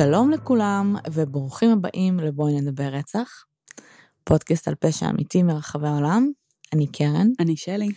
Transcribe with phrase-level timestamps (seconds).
[0.00, 3.44] שלום לכולם, וברוכים הבאים לבואי נדבר רצח,
[4.24, 6.30] פודקאסט על פשע אמיתי מרחבי העולם.
[6.72, 7.88] אני קרן, אני שלי.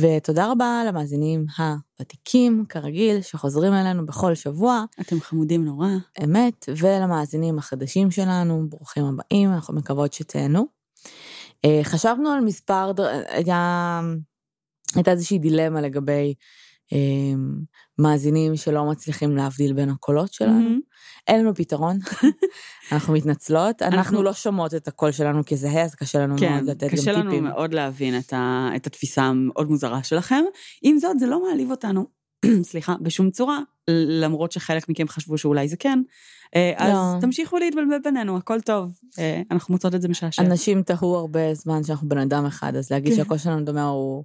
[0.00, 5.88] ותודה רבה למאזינים הוותיקים, כרגיל, שחוזרים אלינו בכל שבוע, אתם חמודים נורא.
[6.24, 10.66] אמת, ולמאזינים החדשים שלנו, ברוכים הבאים, אנחנו מקוות שתהנו.
[11.64, 12.92] אה, חשבנו על מספר,
[13.28, 14.00] היה,
[14.94, 16.34] הייתה איזושהי דילמה לגבי
[16.92, 17.38] אה,
[17.98, 20.52] מאזינים שלא מצליחים להבדיל בין הקולות שלנו.
[20.52, 20.87] מהמם.
[21.28, 21.98] אין לנו פתרון,
[22.92, 26.64] אנחנו מתנצלות, אנחנו אנחנו- לא שומעות את הקול שלנו כזהה, אז קשה לנו כן, מאוד
[26.70, 27.44] לתת קשה גם לנו טיפים.
[27.44, 30.44] מאוד להבין את, ה, את התפיסה המאוד מוזרה שלכם.
[30.82, 32.06] עם זאת, זה לא מעליב אותנו,
[32.70, 33.58] סליחה, בשום צורה,
[34.20, 36.02] למרות שחלק מכם חשבו שאולי זה כן.
[36.56, 37.20] אה, אז לא.
[37.20, 38.98] תמשיכו להתבלבל בינינו, הכל טוב.
[39.18, 40.42] אה, אנחנו מוצאות את זה משעשע.
[40.42, 43.16] אנשים תהו הרבה זמן שאנחנו בן אדם אחד, אז להגיד כן.
[43.18, 44.24] שהקול שלנו דומה הוא...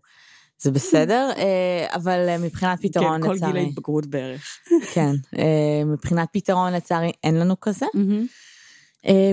[0.64, 4.60] זה בסדר, אה, אבל אה, מבחינת פתרון כן, כל גיל לצערי, ההתבגרות בערך.
[4.94, 7.86] כן, אה, מבחינת פתרון לצערי אין לנו כזה.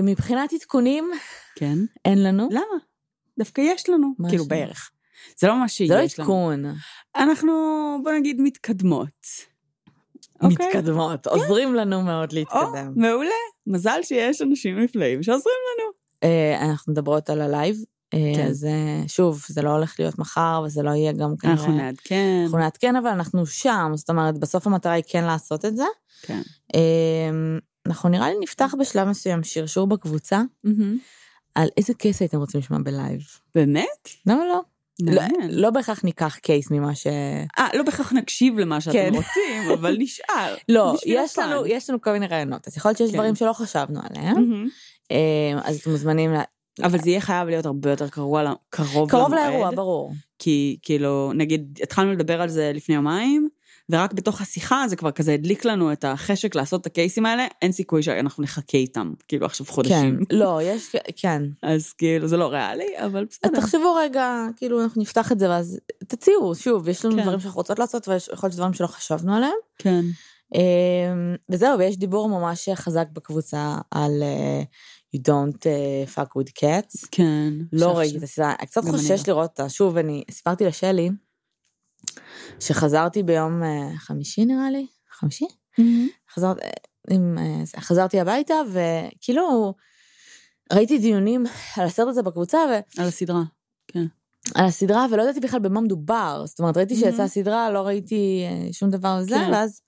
[0.03, 1.11] מבחינת עדכונים
[1.55, 1.77] כן.
[2.05, 2.49] אין לנו.
[2.51, 2.77] למה?
[3.39, 4.49] דווקא יש לנו, מה כאילו לנו?
[4.49, 4.91] בערך.
[5.37, 6.09] זה לא ממש שיש זה לא לנו.
[6.19, 6.63] עדכון,
[7.15, 7.51] אנחנו,
[8.03, 9.27] בוא נגיד, מתקדמות.
[10.41, 10.67] אוקיי?
[10.67, 12.93] מתקדמות, עוזרים לנו מאוד או, להתקדם.
[12.95, 13.29] מעולה.
[13.67, 15.91] מזל שיש אנשים נפלאים שעוזרים לנו.
[16.23, 17.75] אה, אנחנו מדברות על הלייב,
[18.11, 18.47] כן.
[18.49, 21.55] אז אה, שוב, זה לא הולך להיות מחר, וזה לא יהיה גם כנראה...
[21.55, 22.41] אנחנו נעדכן.
[22.43, 25.85] אנחנו נעדכן, אבל אנחנו שם, זאת אומרת, בסוף המטרה היא כן לעשות את זה.
[26.21, 26.41] כן.
[26.75, 27.29] אה,
[27.85, 30.41] אנחנו נראה לי נפתח בשלב מסוים שרשור בקבוצה.
[31.55, 33.21] על איזה case הייתם רוצים לשמוע בלייב.
[33.55, 34.09] באמת?
[34.25, 34.61] למה לא?
[34.99, 35.21] לא.
[35.49, 37.07] לא בהכרח ניקח case ממה ש...
[37.57, 39.11] אה, לא בהכרח נקשיב למה שאתם כן.
[39.13, 40.55] רוצים, אבל נשאל.
[40.69, 41.37] לא, יש.
[41.37, 43.17] לנו, יש לנו כל מיני רעיונות, אז יכול להיות שיש כן.
[43.17, 44.67] דברים שלא חשבנו עליהם.
[45.11, 46.33] אה, אז אתם מוזמנים,
[46.83, 48.37] אבל זה יהיה חייב להיות הרבה יותר קרוב
[48.69, 50.13] קרוב קרוב למועד, לאירוע, ברור.
[50.39, 53.49] כי כאילו, נגיד, התחלנו לדבר על זה לפני יומיים,
[53.89, 57.71] ורק בתוך השיחה זה כבר כזה הדליק לנו את החשק לעשות את הקייסים האלה, אין
[57.71, 60.19] סיכוי שאנחנו נחכה איתם, כאילו עכשיו כן, חודשים.
[60.31, 61.43] לא, יש, כן.
[61.63, 63.59] אז כאילו, זה לא ריאלי, אבל אז בסדר.
[63.59, 67.21] תחשבו רגע, כאילו אנחנו נפתח את זה ואז תציעו, שוב, יש לנו כן.
[67.21, 69.57] דברים שאנחנו רוצות לעשות ויכול להיות שדברים שלא חשבנו עליהם.
[69.77, 70.01] כן.
[70.55, 74.61] אמ, וזהו, ויש דיבור ממש חזק בקבוצה על אה,
[75.15, 77.07] You don't uh, fuck with cats.
[77.11, 77.53] כן.
[77.73, 79.27] לא ראיתי את הסדרה, אני קצת חושש.
[79.27, 79.69] לראות אותה.
[79.69, 81.09] שוב, אני סיפרתי לשלי,
[82.59, 84.87] שחזרתי ביום אה, חמישי נראה לי,
[85.19, 85.45] חמישי?
[85.77, 86.07] מהמם.
[86.33, 86.69] חזרת, אה,
[87.09, 89.73] עם, זה, חזרתי הביתה וכאילו
[90.73, 91.45] ראיתי דיונים
[91.77, 92.59] על הסרט הזה בקבוצה
[92.97, 93.43] על הסדרה.
[93.95, 96.43] ועל הסדרה ולא ידעתי בכלל במה מדובר.
[96.45, 97.23] זאת אומרת, ראיתי שיצאה מהמם.
[97.23, 99.49] הסדרה, לא ראיתי שום דבר על זה, כן.
[99.51, 99.81] ואז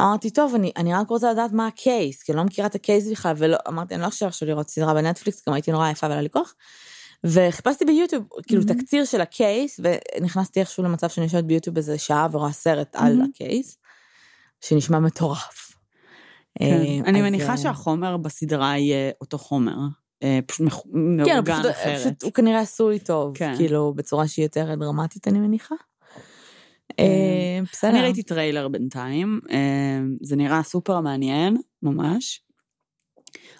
[0.00, 3.10] אמרתי, טוב, אני, אני רק רוצה לדעת מה הקייס, כי אני לא מכירה את הקייס
[3.10, 6.20] בכלל, ולא, אמרתי, אני לא חושבת עכשיו לראות סדרה בנטפליקס, גם הייתי נורא יפה ולא
[6.20, 6.54] לי כוח.
[7.24, 8.80] וחיפשתי ביוטיוב, כאילו, מהמם.
[8.80, 13.30] תקציר של הקייס, ונכנסתי איכשהו למצב שאני יושבת ביוטיוב איזה שעה ורואה סרט על מהמם.
[13.34, 13.78] הקייס,
[14.60, 15.70] שנשמע מטורף.
[16.58, 16.64] כן.
[16.64, 19.76] אה, אני מניחה אה, שהחומר בסדרה יהיה אותו חומר.
[20.22, 22.00] אה, פשוט כן, מאורגן פשוט, אחרת.
[22.00, 23.56] פשוט הוא כנראה עשוי טוב, כן.
[23.56, 25.74] כאילו, בצורה שהיא יותר דרמטית, אני מניחה.
[26.98, 27.90] אה, בסדר.
[27.90, 32.42] אני ראיתי טריילר בינתיים, אה, זה נראה סופר מעניין, ממש.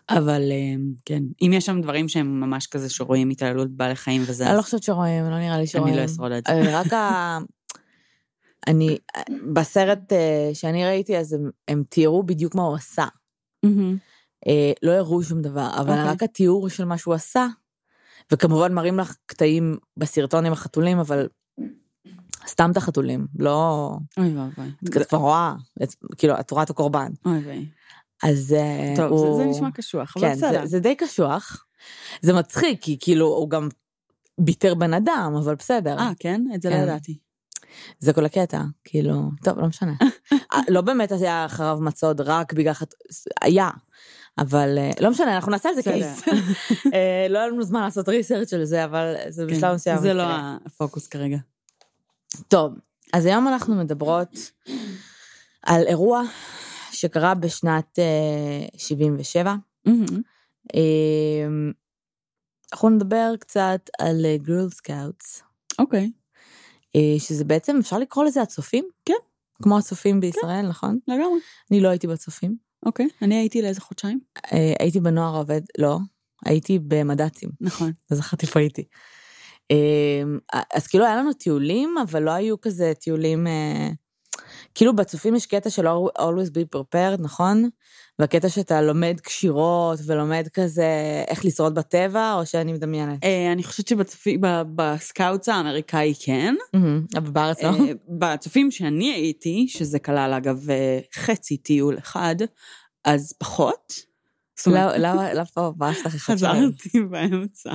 [0.09, 0.75] אבל אה,
[1.05, 4.63] כן, אם יש שם דברים שהם ממש כזה שרואים התעללות בבעלי חיים וזה, אני לא
[4.63, 5.95] חושבת שרואים, לא נראה לי שרואים.
[5.95, 6.79] אני לא אשרוד את זה.
[6.79, 7.39] רק ה...
[8.67, 8.99] אני,
[9.53, 13.05] בסרט אה, שאני ראיתי, אז הם, הם תיארו בדיוק מה הוא עשה.
[14.47, 16.05] אה, לא הראו שום דבר, אבל אוקיי.
[16.05, 17.47] רק התיאור של מה שהוא עשה,
[18.33, 21.29] וכמובן מראים לך קטעים בסרטון עם החתולים, אבל
[22.51, 23.91] סתם את החתולים, לא...
[24.19, 24.71] אוי ואבוי.
[24.97, 25.55] את כבר רואה,
[26.19, 27.13] כאילו, את רואה את הקורבן.
[27.27, 27.69] אוי ואבוי.
[28.23, 29.37] אז אה, טוב, הוא...
[29.37, 30.67] זה- זה נשמע קשוח, אבל כן, זה, בסדר.
[30.67, 31.65] זה די קשוח.
[32.23, 33.69] זה מצחיק, כי כאילו, הוא גם
[34.39, 35.99] ביטר בן אדם, אבל בסדר.
[35.99, 36.43] אה, כן?
[36.55, 36.83] את זה לא כן.
[36.83, 37.19] ידעתי.
[37.99, 39.93] זה כל הקטע, כאילו, טוב, לא משנה.
[40.55, 42.95] אה, לא באמת היה אחריו מצוד רק בגלל חת...
[43.43, 43.69] היה,
[44.39, 45.83] אבל אה, לא משנה, אנחנו נעשה על זה.
[45.83, 46.23] קייס.
[47.31, 49.99] לא היה לנו זמן לעשות ריסרצ' של זה, אבל זה כן, בשלב מסוים.
[49.99, 50.57] זה לא יקרה.
[50.67, 51.39] הפוקוס כרגע.
[52.49, 52.75] טוב,
[53.13, 54.51] אז היום אנחנו מדברות
[55.63, 56.23] על אירוע
[56.93, 59.55] שקרה בשנת אה, 77.
[59.85, 60.23] מהמם.
[60.75, 61.49] אה,
[62.73, 65.43] אנחנו נדבר קצת על Girl Scouts,
[65.79, 66.11] אוקיי,
[67.19, 68.85] שזה בעצם, אפשר לקרוא לזה הצופים?
[69.05, 69.15] כן.
[69.63, 70.99] כמו הצופים בישראל, נכון?
[71.09, 71.39] לגמרי.
[71.71, 72.57] אני לא הייתי בצופים.
[72.87, 74.21] אוקיי, אני הייתי לאיזה חודשיים?
[74.53, 75.99] אה, הייתי בנוער העובד, לא,
[76.45, 77.93] הייתי במד"צים, נכון.
[78.11, 78.85] לא זכרתי איפה הייתי.
[79.71, 83.89] אה, אז כאילו היה לנו טיולים, אבל לא היו כזה טיולים, אה,
[84.75, 85.87] כאילו בצופים יש קטע של
[86.19, 87.69] always be prepared, נכון?
[88.19, 90.87] והקטע שאתה לומד קשירות ולומד כזה
[91.29, 93.25] איך לשרוד בטבע, או שאני מדמיינת.
[93.25, 94.41] אה, אני חושבת שבצופים,
[94.75, 96.55] בסקאוטס האמריקאי כן.
[97.17, 97.69] אבל בארץ לא.
[97.69, 100.67] אה, בצופים שאני הייתי, שזה כלל אגב
[101.15, 102.37] חצי טיול אחד,
[103.05, 104.10] אז פחות.
[104.67, 106.49] לא- למה למה פה ממש לך אחד שלם?
[106.51, 107.71] חזרתי באמצע.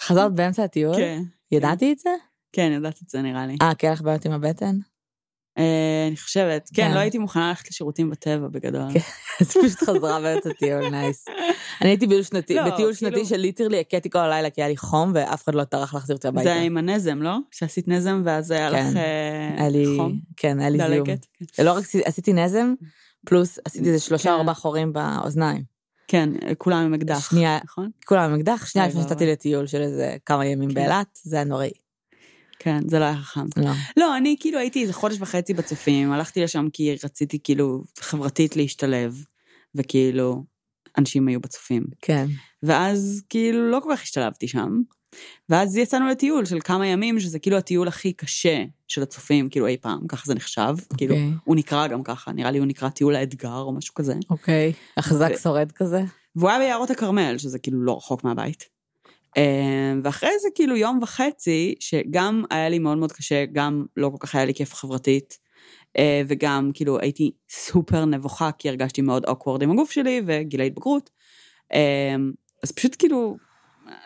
[0.00, 0.96] חזרת באמצע הטיול?
[0.96, 1.22] כן,
[1.52, 2.10] ידעתי את זה?
[2.52, 3.56] כן, ידעת את זה נראה לי.
[3.62, 4.76] אה, כי היה לך בעיות עם הבטן?
[5.58, 6.94] אה, אני חושבת, כן, כן.
[6.94, 8.92] לא הייתי מוכנה ללכת לשירותים בטבע בגדול.
[8.92, 8.98] כן.
[9.40, 11.24] אז פשוט חזרה באמצע הטיול, nice.
[11.82, 14.68] אני הייתי בטיול שנתי, לא, בטיול כאילו- שנתי ש literally בכיתי כל הלילה כי היה
[14.68, 16.44] לי חום ואף אחד לא טרח להחזיר אותי הביתה.
[16.44, 17.36] זה עם הנזם, לא?
[17.50, 18.90] שעשית נזם ואז היה כן.
[18.90, 21.06] לך אה, חום, כן, היה לי זיהום.
[21.06, 21.64] כן.
[21.64, 22.74] לא רק עשיתי- נזם,
[23.26, 24.30] פלוס עשיתי איזה שלושה כן.
[24.34, 25.69] ארבעה חורים באוזניים.
[26.10, 27.30] כן, כולם עם אקדח.
[27.30, 27.90] שנייה, נכון?
[28.06, 29.02] כולם עם אקדח, שנייה לפני.
[29.02, 30.74] שיצאתי לטיול של איזה כמה ימים כן.
[30.74, 31.70] באילת, זה היה נוראי.
[32.58, 33.44] כן, זה לא היה חכם.
[33.56, 33.70] לא.
[33.96, 39.24] לא, אני כאילו הייתי איזה חודש וחצי בצופים, הלכתי לשם כי רציתי כאילו חברתית להשתלב,
[39.74, 40.44] וכאילו,
[40.98, 41.84] אנשים היו בצופים.
[42.02, 42.26] כן.
[42.62, 44.80] ואז כאילו לא כל כך השתלבתי שם,
[45.48, 49.76] ואז יצאנו לטיול של כמה ימים, שזה כאילו הטיול הכי קשה של הצופים, כאילו אי
[49.76, 51.30] פעם, ככה זה נחשב, כאילו, אוקיי.
[51.44, 54.14] הוא נקרא גם ככה, נראה לי הוא נקרא טיול האתגר או משהו כזה.
[54.30, 54.72] אוקיי.
[54.96, 56.02] החזק ו- שורד כזה?
[56.36, 58.64] והוא היה ביערות הכרמל, שזה כאילו לא רחוק מהבית.
[59.36, 64.26] אה, ואחרי זה כאילו יום וחצי, שגם היה לי מאוד מאוד קשה, גם לא כל
[64.26, 65.38] כך היה לי כיף חברתית,
[65.98, 71.10] אה, וגם כאילו הייתי סופר נבוכה, כי הרגשתי מאוד אוקוורד עם הגוף שלי, וגילי התבגרות.
[71.72, 72.16] אה,
[72.64, 73.36] אז פשוט כאילו,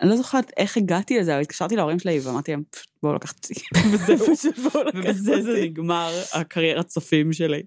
[0.01, 3.37] אני לא זוכרת איך הגעתי לזה, אבל התקשרתי להורים שלי ואמרתי להם, "פשוט בואו לקחת
[3.37, 3.55] אותי,
[3.93, 4.53] וזהו.
[4.95, 7.63] ובזה זה נגמר הקריירת צופים שלי.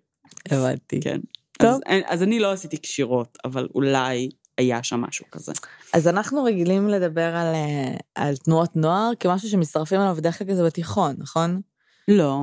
[0.49, 0.99] הבנתי.
[1.01, 1.19] כן.
[1.57, 1.81] טוב.
[1.85, 5.51] אז, אז אני לא עשיתי קשירות, אבל אולי היה שם משהו כזה.
[5.93, 10.65] אז אנחנו רגילים לדבר על, אה, על תנועות נוער כמשהו שמצטרפים אליו בדרך כלל כזה
[10.65, 11.61] בתיכון, נכון?
[12.07, 12.39] לא,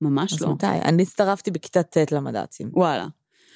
[0.00, 0.52] ממש אז לא.
[0.52, 0.66] מתי?
[0.66, 2.70] אני הצטרפתי בכיתה ט' למד"צים.
[2.72, 3.06] וואלה.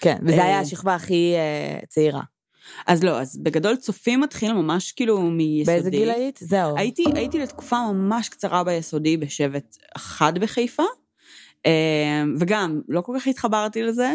[0.00, 0.44] כן, וזה אה.
[0.44, 2.22] היה השכבה הכי אה, צעירה.
[2.86, 5.76] אז לא, אז בגדול צופים מתחיל ממש כאילו מיסודי.
[5.76, 6.38] באיזה גיל היית?
[6.42, 6.76] זהו.
[6.76, 10.82] הייתי, הייתי לתקופה ממש קצרה ביסודי בשבט אחד בחיפה,
[11.66, 14.12] אה, וגם לא כל כך התחברתי לזה.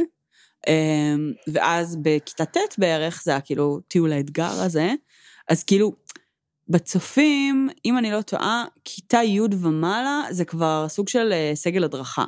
[0.67, 1.15] אה,
[1.47, 4.93] ואז בכיתה ט' בערך, זה היה כאילו טיול האתגר הזה,
[5.49, 5.91] אז כאילו,
[6.67, 12.25] בצופים, אם אני לא טועה, כיתה י' ומעלה זה כבר סוג של אה, סגל הדרכה.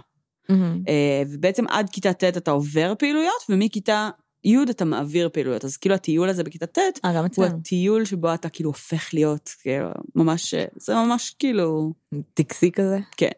[0.87, 4.09] אה, ובעצם עד כיתה ט' אתה עובר פעילויות, ומכיתה
[4.43, 5.65] י' אתה מעביר פעילויות.
[5.65, 7.57] אז כאילו הטיול הזה בכיתה ט', אה, הוא אצלנו.
[7.57, 11.93] הטיול שבו אתה כאילו הופך להיות, כאילו, ממש, זה ממש כאילו,
[12.33, 12.99] טקסי כזה?
[13.17, 13.29] כן.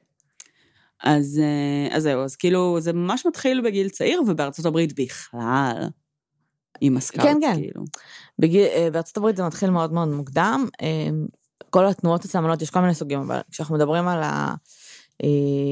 [1.04, 5.88] אז, אה, אז זהו, אז כאילו, זה ממש מתחיל בגיל צעיר, ובארצות הברית בכלל,
[6.82, 7.56] עם ה scout, כן, כן.
[7.56, 7.84] כאילו.
[8.40, 10.68] בגיל, אה, בארצות הברית זה מתחיל מאוד מאוד מוקדם.
[11.70, 14.56] כל התנועות האלה, יש כל מיני סוגים, אבל כשאנחנו מדברים על ה...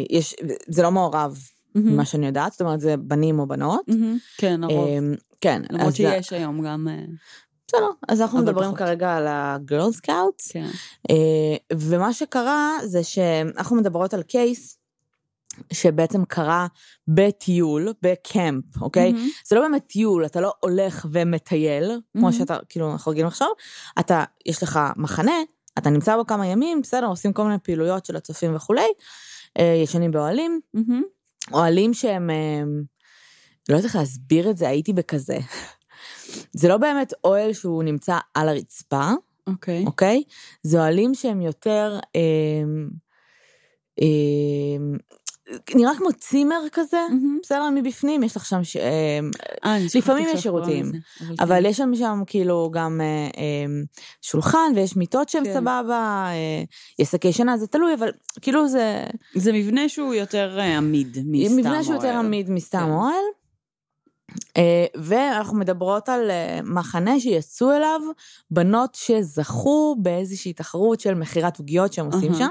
[0.10, 0.36] יש,
[0.68, 1.38] זה לא מעורב,
[1.76, 3.82] ממה שאני יודעת, זאת אומרת, זה בנים או בנות.
[3.88, 4.88] מהמם, כן, הרוב.
[4.88, 5.00] אה,
[5.42, 7.06] כן, למרות שיש היום גם, אה,
[7.68, 8.78] בסדר, אז אנחנו מדברים פחות.
[8.78, 10.68] כרגע על ה Girl Scouts, כן.
[11.74, 14.78] ומה שקרה זה שאנחנו מדברות על קייס
[15.74, 16.68] שבעצם קרה
[17.08, 19.14] בטיול, בקמפ, אוקיי?
[19.14, 19.28] מהמם.
[19.48, 22.32] זה לא באמת טיול, אתה לא הולך ומטייל, כמו מהמם.
[22.32, 23.48] שאתה, כאילו, אנחנו רגילים עכשיו,
[24.00, 25.36] אתה, יש לך מחנה,
[25.78, 28.88] אתה נמצא בו כמה ימים, בסדר, עושים כל מיני פעילויות של הצופים וכולי,
[29.60, 31.04] אה, ישנים באוהלים, מהמם.
[31.54, 32.64] אוהלים שהם, אה,
[33.70, 35.38] לא יודעת איך להסביר את זה, הייתי בכזה.
[36.60, 39.12] זה לא באמת אוהל שהוא נמצא על הרצפה,
[39.48, 39.84] אוקיי.
[39.86, 40.24] אוקיי?
[40.64, 42.22] זה אוהלים שהם יותר, אה,
[44.02, 44.98] אה,
[45.76, 47.40] נראה כמו צימר כזה, מהמם.
[47.44, 48.78] בסדר, מבפנים, יש לך שם, ש...
[48.78, 49.20] אה,
[49.66, 51.66] אה, לפעמים יש שירותים, לזה, אבל כן.
[51.70, 53.06] יש שם שם כאילו גם אה,
[53.42, 53.66] אה,
[54.22, 55.54] שולחן ויש מיטות שהן כן.
[55.54, 56.64] סבבה, אה,
[57.00, 58.12] יש שקי שינה, זה תלוי, אבל
[58.42, 59.04] כאילו זה
[59.36, 62.26] זה מבנה שהוא יותר אה, עמיד מסתם מבנה שהוא יותר אוהל.
[62.26, 62.92] עמיד מסתם כן.
[62.92, 63.37] אוהל.
[64.58, 68.02] אה, ואנחנו מדברות על אה, מחנה שיצאו אליו
[68.52, 72.34] בנות שזכו באיזושהי תחרות של מכירת עוגיות שהם עושים.
[72.36, 72.48] שם,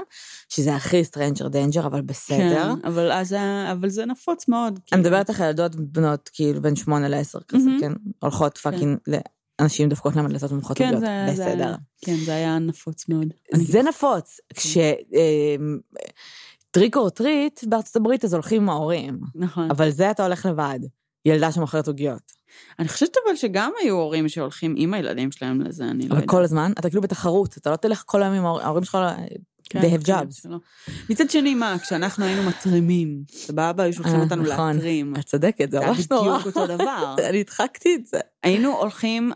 [0.49, 2.73] שזה הכי stranger danger, אבל בסדר.
[2.81, 3.35] כן, אבל, אז,
[3.71, 4.73] אבל זה נפוץ מאוד.
[4.73, 5.01] אני כאילו.
[5.01, 7.79] מדברת על ילדות בנות כאילו בין שמונה לעשר כזה, מהמם.
[7.79, 7.91] כן?
[8.19, 8.97] הולכות fucking,
[9.59, 11.75] אנשים דופקות להם דלתות ומוכרות כן, עוגיות, בסדר.
[12.01, 13.27] כן, זה היה נפוץ מאוד.
[13.53, 14.39] זה נפוץ.
[14.53, 14.77] כש...
[16.71, 19.71] trick or treat בארצות הברית אז הולכים עם ההורים, נכון.
[19.71, 20.79] אבל זה אתה הולך לבד.
[21.25, 22.31] ילדה שמוכרת עוגיות.
[22.79, 26.29] אני חושבת אבל שגם היו הורים שהולכים עם הילדים שלהם לזה, אני לא אבל יודעת.
[26.29, 29.09] כל הזמן, אתה כאילו בתחרות, אתה לא תלך כל היום עם ההורים, שלך, לא-
[29.69, 30.41] כן, they have כן, jobs.
[30.41, 30.57] שלא.
[31.09, 34.73] מצד שני, מה, כשאנחנו היינו מתרימים, סבבה, היו שולחים אה, אותנו נכון.
[34.73, 35.15] להתרים.
[35.15, 36.37] את צודקת, זה זה היה ממש נורא.
[36.39, 37.15] בדיוק אותו דבר.
[37.29, 38.19] אני הדחקתי את זה.
[38.43, 39.31] היינו הולכים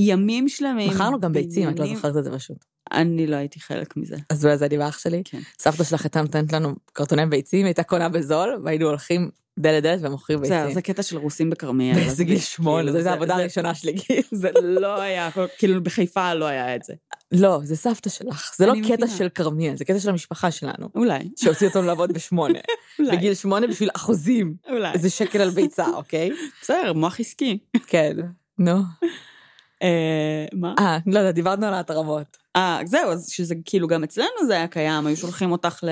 [0.00, 0.90] ימים שלמים.
[0.90, 2.69] מכרנו גם ביצים, את לא זוכרת את זה פשוט.
[2.92, 4.16] אני לא הייתי חלק מזה.
[4.30, 5.22] אז אולי זה אני ואח שלי.
[5.24, 5.38] כן.
[5.58, 10.40] סבתא שלך הייתה נותנת לנו קרטוני ביצים, הייתה קונה בזול, והיינו הולכים דלת לדלת ומוכרים
[10.40, 10.72] ביצים.
[10.74, 12.08] זה קטע של רוסים בכרמיאל.
[12.08, 14.22] זה גיל שמונה, כאילו, זו זה- העבודה זה- הראשונה שלי, כאילו.
[14.32, 16.94] זה לא היה, כאילו בחיפה לא היה את זה.
[17.32, 19.06] לא, זה סבתא שלך, זה לא קטע.
[19.08, 20.88] של כרמיאל, זה קטע של המשפחה שלנו.
[20.94, 22.58] אולי, שהוציא אותנו לעבוד בשמונה.
[22.98, 24.54] אולי, בגיל שמונה בשביל אחוזים.
[24.70, 24.92] אולי.
[24.92, 26.30] איזה שקל על ביצה, אוקיי?
[26.62, 27.58] בסדר, מוח עסקי.
[27.86, 28.16] כן.
[28.58, 28.80] נו.
[29.82, 30.74] אה, מה?
[30.78, 32.36] אה, לא יודע, דיברנו על ההתרמות.
[32.56, 35.84] אה, זהו, אז שזה כאילו גם אצלנו זה היה קיים, היו שולחים אותך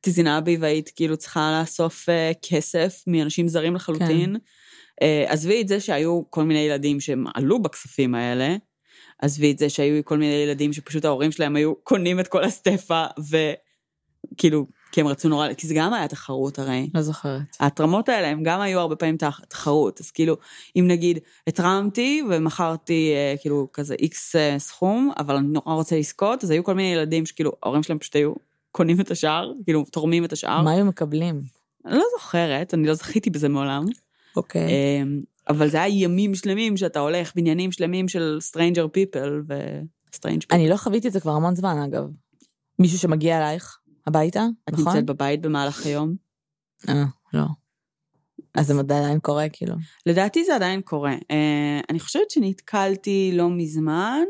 [0.00, 4.36] לטיזינבי והיית כאילו צריכה לאסוף אה, כסף מאנשים זרים לחלוטין.
[5.02, 8.56] אה, עזבי את זה שהיו כל מיני ילדים שהם עלו בכספים האלה,
[9.22, 13.04] עזבי את זה שהיו כל מיני ילדים שפשוט ההורים שלהם היו קונים את כל הסטפה,
[13.18, 16.90] וכאילו, כי הם רצו נורא, כי זה גם היה תחרות הרי.
[16.94, 17.56] לא זוכרת.
[17.60, 20.36] ההתרמות האלה הם גם היו הרבה פעמים תח- תחרות, אז כאילו,
[20.76, 26.44] אם נגיד התרמתי ומכרתי אה, כאילו כזה איקס אה, סכום, אבל אני נורא רוצה לזכות,
[26.44, 28.32] אז היו כל מיני ילדים שכאילו, ההורים שלהם פשוט היו
[28.72, 30.62] קונים את השאר, כאילו, תורמים את השאר.
[30.62, 31.40] מה היו מקבלים?
[31.86, 33.84] אני לא זוכרת, אני לא זכיתי בזה מעולם.
[34.36, 34.62] אוקיי.
[35.02, 40.52] אמ, אבל זה היה ימים שלמים שאתה הולך, בניינים שלמים של stranger people ו-strange people.
[40.52, 42.04] אני לא חוויתי את זה כבר המון זמן, אגב.
[42.78, 44.86] מישהו שמגיע אלייך הביתה, את נכון?
[44.86, 46.14] נמצאת בבית במהלך היום?
[46.88, 47.44] אה, לא.
[48.54, 49.74] אז זה עדיין קורה, כאילו.
[50.06, 51.14] לדעתי זה עדיין קורה.
[51.30, 54.24] אה, אני חושבת שנתקלתי לא מזמן.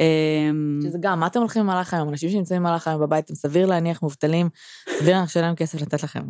[0.00, 2.08] אמ, שזה גם, מה אתם הולכים במהלך היום?
[2.08, 4.48] אנשים שנמצאים במהלך היום בבית, הם סביר להניח מובטלים,
[4.98, 6.22] סביר להניח שאין להם כסף לתת לכם.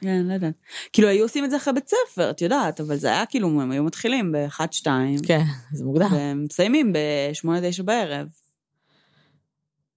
[0.00, 0.60] כן, לא יודעת.
[0.92, 3.70] כאילו היו עושים את זה אחרי בית ספר, את יודעת, אבל זה היה כאילו, הם
[3.70, 6.08] היו מתחילים ב-1, 2, כן, זה מוקדם.
[6.12, 8.28] ומסיימים ב-8, 9 בערב.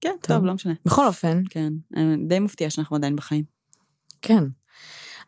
[0.05, 0.37] כן, טוב.
[0.37, 0.73] טוב, לא משנה.
[0.85, 3.43] בכל אופן, כן, אה, די מפתיע שאנחנו עדיין בחיים.
[4.21, 4.43] כן.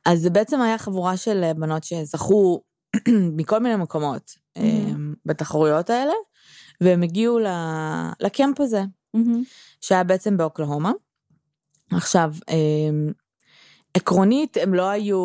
[0.06, 2.62] אז זה בעצם היה חבורה של אה, בנות שזכו
[3.38, 4.32] מכל מיני מקומות.
[4.58, 4.92] אה,
[5.26, 6.14] בתחרויות האלה,
[6.82, 7.40] והם הגיעו
[8.20, 8.84] לקמפ הזה,
[9.82, 10.92] שהיה בעצם באוקלהומה.
[11.92, 13.12] עכשיו, אה,
[13.94, 15.20] עקרונית הם לא היו,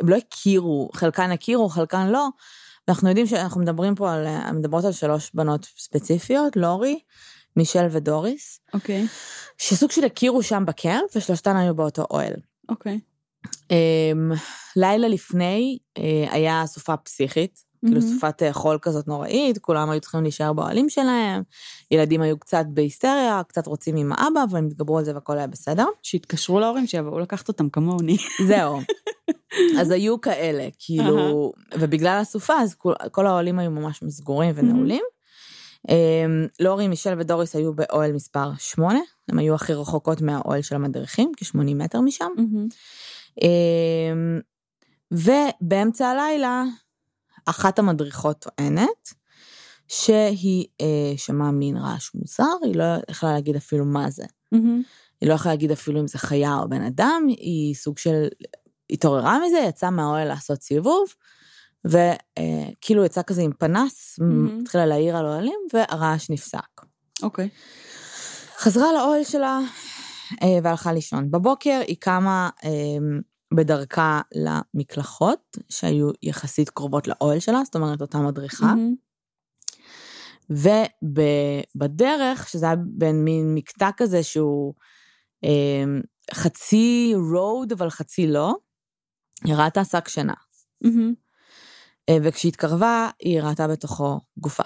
[0.00, 2.28] הם לא הכירו, חלקן הכירו, חלקן לא.
[2.88, 7.00] אנחנו יודעים שאנחנו מדברים פה על, מדברות על שלוש בנות ספציפיות, לורי,
[7.56, 9.06] מישל ודוריס, אוקיי,
[9.58, 12.34] שסוג של הכירו שם בקמפ, ושלושתן היו באותו אוהל.
[12.68, 13.00] אוקיי.
[13.46, 14.38] Um,
[14.76, 18.14] לילה לפני uh, היה סופה פסיכית, כאילו מהמם.
[18.14, 21.42] סופת אה, חול כזאת נוראית, כולם היו צריכים להישאר באוהלים שלהם,
[21.90, 25.46] ילדים היו קצת בהיסטריה, קצת רוצים עם האבא, אבל הם התגברו על זה והכל היה
[25.46, 25.86] בסדר.
[26.02, 28.16] שיתקשרו להורים שיבואו לקחת אותם כמוני.
[28.46, 28.80] זהו.
[29.80, 35.02] אז היו כאלה, כאילו, ובגלל הסופה, אז כל, כל האוהלים היו ממש סגורים ונעולים.
[35.88, 35.92] Um,
[36.60, 38.98] לורי, מישל ודוריס היו באוהל מספר 8,
[39.28, 42.30] הם היו הכי רחוקות מהאוהל של המדריכים, כ-80 מטר משם.
[43.42, 44.40] אמ,
[45.10, 46.64] ובאמצע הלילה,
[47.46, 49.14] אחת המדריכות טוענת
[49.88, 54.24] שהיא אה, שמעה מין רעש מוזר, היא לא יכלה להגיד אפילו מה זה.
[55.20, 58.28] היא לא יכלה להגיד אפילו אם זה חיה או בן אדם, היא סוג של
[58.90, 61.14] התעוררה מזה, יצאה מהאוהל לעשות סיבוב,
[61.84, 64.60] וכאילו יצאה כזה עם פנס, מהמם.
[64.60, 66.80] התחילה להעיר על אוהלים, והרעש נפסק.
[67.22, 67.48] אוקיי.
[68.58, 69.60] חזרה לאוהל שלה
[70.42, 71.30] אה, והלכה לישון.
[71.30, 72.70] בבוקר היא קמה אה,
[73.54, 78.74] בדרכה למקלחות, שהיו יחסית קרובות לאוהל שלה, זאת אומרת, אותה מדריכה.
[81.02, 84.74] ובדרך, שזה היה בין מין מקטע כזה שהוא
[85.44, 85.84] אה,
[86.34, 88.54] חצי רוד, אבל חצי לא,
[89.44, 90.34] היא ראתה שק שינה.
[90.84, 90.90] אה,
[92.10, 94.62] וכשהתקרבה, היא ראתה בתוכו גופה.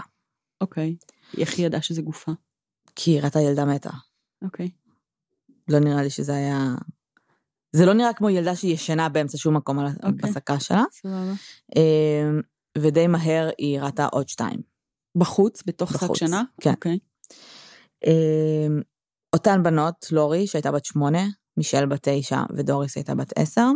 [0.60, 0.96] אוקיי.
[1.38, 2.32] איך היא ידעה שזה גופה?
[2.96, 3.90] כי היא ראתה ילדה מתה.
[4.44, 4.70] אוקיי.
[5.68, 6.74] לא נראה לי שזה היה...
[7.72, 10.30] זה לא נראה כמו ילדה שהיא ישנה באמצע שום מקום על אוקיי.
[10.30, 10.82] בסקה שלה.
[10.92, 11.32] סבבה.
[11.76, 12.30] אה,
[12.78, 14.60] ודי מהר היא ראתה עוד שתיים.
[15.16, 16.42] בחוץ, בתוך שק שינה?
[16.60, 16.70] כן.
[16.70, 16.98] אוקיי.
[18.06, 18.66] אה,
[19.32, 21.26] אותן בנות, לורי, שהייתה בת שמונה,
[21.56, 23.70] מישל בת תשע ודוריס הייתה בת עשר.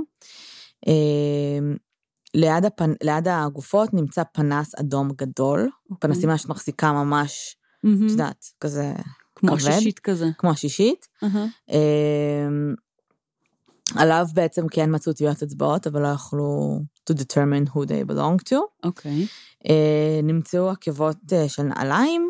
[2.34, 2.92] ליד, הפנ...
[3.02, 5.96] ליד הגופות נמצא פנס אדום גדול, אוקיי.
[6.00, 7.56] פנסים ממש מחזיקה ממש.
[7.80, 8.92] את יודעת, כזה
[9.34, 9.68] כמו כבד.
[9.68, 10.26] עששית כזה.
[10.38, 11.08] כמו השישית.
[11.22, 11.46] אהה.
[11.70, 12.74] אמ,
[13.96, 18.56] עליו בעצם כן מצאו טביעות אצבעות, אבל לא יכלו to determine who they belong to.
[18.84, 19.26] אוקיי.
[19.68, 22.28] אה, נמצאו עקבות אה, של נעליים,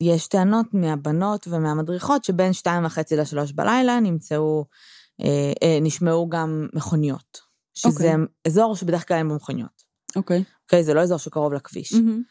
[0.00, 4.64] ויש טענות מהבנות ומהמדריכות שבין שתיים וחצי לשלוש בלילה נמצאו,
[5.22, 7.38] אה, נשמעו גם מכוניות,
[7.76, 8.26] שזה אוקיי.
[8.46, 9.82] אזור שבדרך כלל אין בו מכוניות.
[10.16, 10.44] אוקיי.
[10.62, 10.84] אוקיי?
[10.84, 11.92] זה לא אזור שקרוב לכביש.
[11.92, 12.22] מהמם.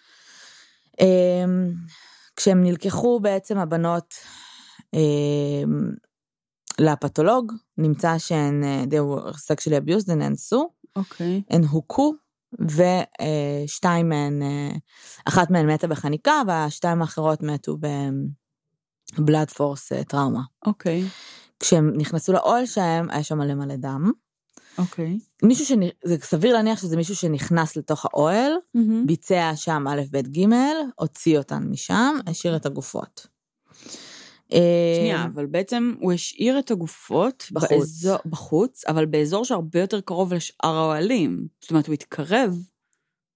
[1.02, 1.72] אמ,
[2.36, 4.14] כשהם נלקחו בעצם הבנות
[4.94, 5.92] אמ,
[6.80, 11.42] לפתולוג, נמצא שהן, אה, they were sexually abused, הן נאנסו, אוקיי.
[11.50, 12.14] הן הוכו
[12.60, 14.76] ושתיים מהן, אה,
[15.26, 17.78] אחת מהן מתה בחניקה, והשתיים האחרות מתו
[19.18, 20.42] בבלאד פורס טראומה.
[20.66, 21.04] אוקיי,
[21.60, 24.12] כשהם נכנסו לאוהל שלהם, היה שם מלא מלא דם.
[24.78, 25.18] אוקיי.
[25.44, 25.80] מישהו שנ...
[26.04, 29.08] זה סביר להניח שזה מישהו שנכנס לתוך האוהל, מהמם.
[29.08, 30.46] ביצע שם א', ב', ג',
[30.96, 33.28] הוציא אותן משם, השאיר את הגופות.
[34.50, 37.72] שנייה, אה, אבל בעצם הוא השאיר את הגופות בחוץ.
[37.72, 41.48] באזור, בחוץ, אבל באזור שהרבה יותר קרוב לשאר האוהלים.
[41.62, 42.58] זאת אומרת, הוא התקרב,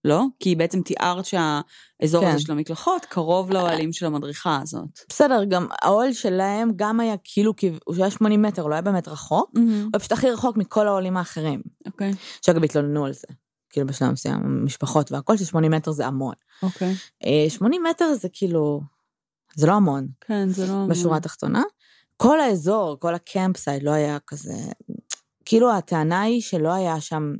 [0.03, 0.23] לא?
[0.39, 2.27] כי בעצם תיארת שהאזור כן.
[2.27, 4.99] הזה של המקלחות קרוב לאוהלים של המדריכה הזאת.
[5.09, 7.53] בסדר, גם האוהל שלהם גם היה כאילו,
[7.85, 9.63] הוא היה 80 מטר, הוא לא היה באמת רחוק, הוא
[9.93, 11.61] היה פשוט הכי רחוק מכל האוהלים האחרים.
[11.85, 12.11] אוקיי,
[12.45, 13.27] שאגב התלוננו על זה.
[13.69, 16.33] כאילו בשלב מסוים, משפחות והכל, ש-80 מטר זה המון.
[16.63, 16.95] אוקיי.
[17.25, 18.81] אה, 80 מטר זה כאילו,
[19.55, 20.07] זה לא המון.
[20.21, 20.85] כן, זה לא...
[20.89, 21.63] בשורה התחתונה.
[22.17, 24.53] כל האזור, כל הקמפסייד לא היה כזה,
[25.45, 27.33] כאילו הטענה היא שלא היה שם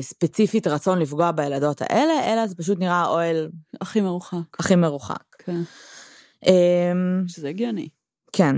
[0.00, 3.48] ספציפית רצון לפגוע בילדות האלה, אלא זה פשוט נראה האוהל
[3.80, 4.58] הכי מרוחק.
[4.58, 5.24] הכי מרוחק.
[5.38, 5.60] כן.
[6.46, 6.92] אה,
[7.26, 7.88] שזה הגיוני.
[8.32, 8.56] כן.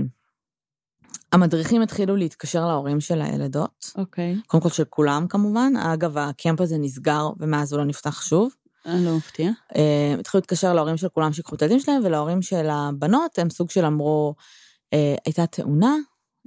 [1.31, 4.35] המדריכים התחילו להתקשר להורים של הילדות, אוקיי.
[4.47, 8.51] קודם כל של כולם כמובן, אגב הקמפ הזה נסגר ומאז הוא לא נפתח שוב.
[8.85, 9.51] אני לא מפתיע.
[9.75, 13.69] אה, התחילו להתקשר להורים של כולם שיקחו את הילדים שלהם, ולהורים של הבנות הם סוג
[13.69, 14.35] של אמרו,
[14.93, 15.95] אה, הייתה תאונה,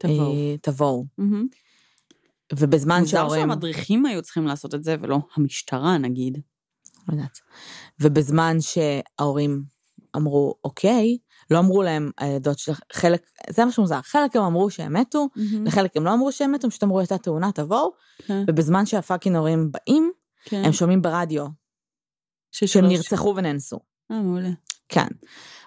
[0.00, 0.32] תבואו.
[0.32, 1.04] אה, תבואו.
[1.18, 1.46] מהמם.
[2.52, 3.40] ובזמן מוזר שההורים...
[3.40, 6.38] שהמדריכים היו צריכים לעשות את זה, ולא המשטרה נגיד.
[7.08, 7.38] לא יודעת.
[8.00, 9.62] ובזמן שההורים
[10.16, 11.18] אמרו, אוקיי,
[11.50, 15.28] לא אמרו להם, הילדות של חלק, זה מה שמוזר, חלק הם אמרו שהם מתו,
[15.64, 17.92] לחלק הם לא אמרו שהם מתו, הם פשוט אמרו, הייתה תאונה, תבואו,
[18.26, 20.12] כן, ובזמן שהפאקינג הורים באים,
[20.44, 20.62] כן.
[20.64, 21.46] הם שומעים ברדיו
[22.52, 23.78] שהם נרצחו ונאנסו.
[24.10, 24.50] אה, מעולה.
[24.88, 25.06] כן.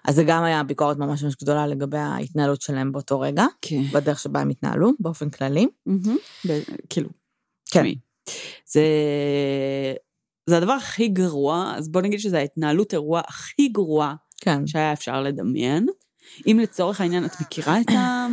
[0.06, 3.82] אז זה גם היה ביקורת ממש ממש גדולה לגבי ההתנהלות שלהם באותו רגע, כן.
[3.94, 5.68] בדרך שבה הם התנהלו, באופן כללי.
[6.48, 7.10] ב- כאילו,
[7.72, 7.84] כן.
[8.66, 8.84] זה...
[10.50, 14.68] זה הדבר הכי גרוע, אז בוא נגיד שזו ההתנהלות אירוע הכי גרועה כן.
[14.68, 15.88] שהיה אפשר לדמיין.
[16.48, 18.28] אם לצורך העניין את מכירה את ה...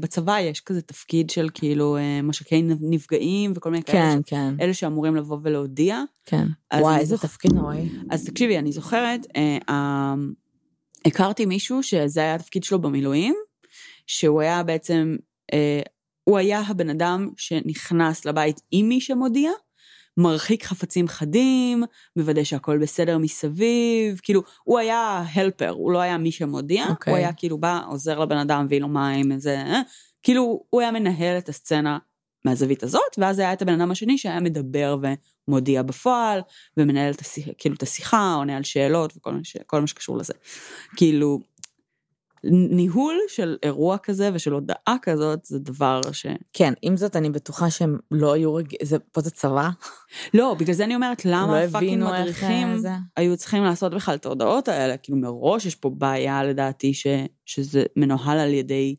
[0.00, 4.74] בצבא יש כזה תפקיד של כאילו אה, מש"קי נפגעים וכל מיני כאלה, כן, כן, אלה
[4.74, 6.02] שאמורים לבוא ולהודיע.
[6.24, 6.46] כן.
[6.74, 7.88] וואי, איזה זוכ- תפקיד נוראי.
[8.10, 10.14] אז תקשיבי, אני זוכרת, אה, אה,
[11.04, 13.34] הכרתי מישהו שזה היה התפקיד שלו במילואים,
[14.06, 15.16] שהוא היה בעצם,
[15.52, 15.80] אה,
[16.24, 19.50] הוא היה הבן אדם שנכנס לבית עם מי שמודיע,
[20.20, 21.82] מרחיק חפצים חדים,
[22.16, 26.90] מוודא שהכל בסדר מסביב, כאילו, הוא היה הלפר, הוא לא היה מי שמודיע, okay.
[26.90, 27.10] אוקיי.
[27.10, 29.80] הוא היה כאילו בא, עוזר לבן אדם, מביא לו מים, איזה, אה,
[30.22, 31.98] כאילו, הוא היה מנהל את הסצנה
[32.44, 34.96] מהזווית הזאת, ואז היה את הבן אדם השני שהיה מדבר
[35.48, 36.40] ומודיע בפועל,
[36.76, 40.32] ומנהל את, השיח, כאילו, את השיחה, עונה על שאלות וכל מה, ש, מה שקשור לזה.
[40.96, 41.40] כאילו,
[42.44, 46.26] ניהול של אירוע כזה ושל הודעה כזאת, זה דבר ש...
[46.52, 49.70] כן, עם זאת, אני בטוחה שהם לא היו רגילים, זה, פה זה צבא,
[50.34, 52.90] לא, בגלל זה אני אומרת, למה לא איך מדריכים אה, זה.
[53.16, 54.96] היו צריכים לעשות בכלל את ההודעות האלה?
[54.96, 57.06] כאילו, מראש יש פה בעיה, לדעתי, ש,
[57.46, 58.96] שזה מנוהל על ידי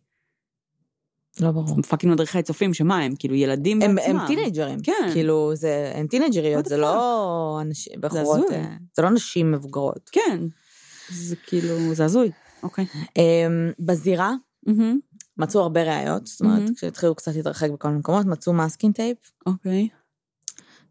[1.40, 1.82] לא ברור.
[1.82, 4.20] fucking מדריכי צופים, שמה, הם כאילו ילדים הם, בעצמם.
[4.20, 5.10] הם teenager ים, כן.
[5.14, 8.56] כאילו, זה, הם teenager יות, זה לא אנשים, בחורות, הזוי.
[8.56, 10.10] אה, זה לא נשים מבוגרות.
[10.12, 10.40] כן.
[11.10, 12.32] זה כאילו, זה הזוי.
[12.64, 12.86] אוקיי.
[13.18, 14.34] אמ, בזירה.
[15.38, 16.70] מצאו הרבה ראיות, זאת אומרת.
[16.76, 19.90] כשהתחילו קצת להתרחק בכל מיני מקומות, מצאו masking tape, אוקיי.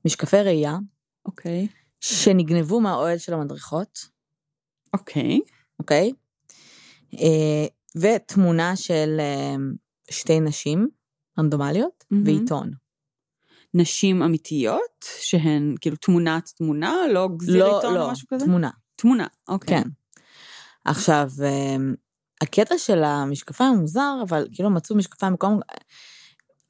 [0.04, 0.78] משקפי ראייה,
[1.26, 1.68] אוקיי.
[2.00, 3.98] שנגנבו מהאוהל של המדריכות,
[4.94, 5.40] אוקיי.
[5.78, 6.12] אוקיי?
[7.14, 9.54] אה, ותמונה של אה,
[10.10, 10.88] שתי נשים
[11.38, 12.04] רנדומליות.
[12.24, 12.70] ועיתון.
[13.74, 18.44] נשים אמיתיות, שהן כאילו תמונת תמונה, לא גזיר לא, עיתון לא, או משהו כזה?
[18.44, 19.82] תמונה, תמונה, אוקיי.
[19.82, 19.88] כן.
[20.84, 21.76] עכשיו, אה,
[22.40, 25.60] הקטע של המשקפיים מוזר, אבל כאילו מצאו משקפיים במקום...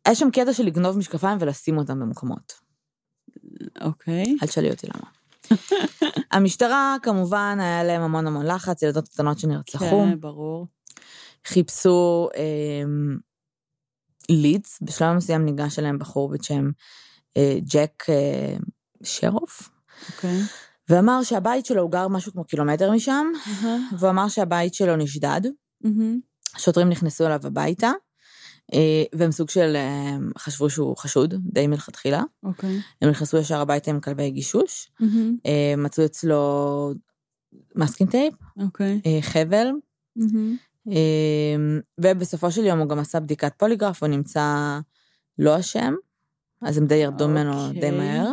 [0.05, 2.53] היה שם קטע של לגנוב משקפיים ולשים אותם במקומות.
[3.81, 4.37] אוקיי.
[4.43, 5.11] אל תשאלי אותי למה.
[6.33, 10.09] המשטרה, כמובן, היה להם המון המון לחץ, ילדות קטנות שנרצחו.
[10.11, 10.67] כן, ברור.
[11.47, 13.19] חיפשו אמ,
[14.29, 16.71] לידס, בשלב מסוים ניגש אליהם בחור בשם
[17.37, 18.57] אה, ג'ק אה,
[19.03, 19.69] שרוף,
[20.09, 20.41] אוקיי.
[20.91, 23.27] ואמר שהבית שלו, הוא גר משהו כמו קילומטר משם,
[23.99, 25.41] והוא אמר שהבית שלו נשדד,
[25.81, 26.21] מהמם.
[26.59, 27.91] שוטרים נכנסו אליו הביתה,
[28.75, 32.23] אה, והם סוג של, אה, חשבו שהוא חשוד, די מלכתחילה.
[32.43, 32.81] אוקיי.
[33.03, 34.91] הם נכנסו ישר הביתה עם כלבי גישוש.
[35.47, 36.93] אה, מצאו אצלו
[37.77, 39.01] masking tape, אוקיי.
[39.07, 39.67] אה, חבל,
[42.01, 44.79] ובסופו של יום הוא גם עשה בדיקת פוליגרף, הוא נמצא
[45.39, 45.95] לא אשם,
[46.63, 47.91] אז הם די ירדו ממנו די אוקיי.
[47.91, 48.33] מהר.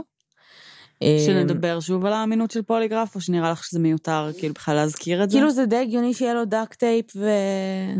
[1.03, 5.23] אה, שנדבר שוב על האמינות של פוליגרף, או שנראה לך שזה מיותר כאילו בכלל להזכיר
[5.23, 5.37] את זה?
[5.37, 7.29] כאילו זה די הגיוני שיהיה לו duct tape ו...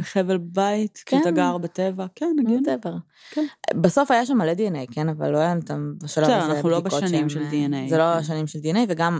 [0.01, 1.21] חבל בית, כי כן.
[1.21, 2.65] אתה גר בטבע, כן, הגיוני.
[3.31, 3.45] כן.
[3.75, 5.09] בסוף היה שם מלא DNA, כן?
[5.09, 7.97] אבל לא היה נתן בשלב בסדר, הזה אנחנו לא בדיקות בשנים של אה, DNA, זה
[7.97, 8.19] לא כן.
[8.19, 9.19] השנים של DNA, וגם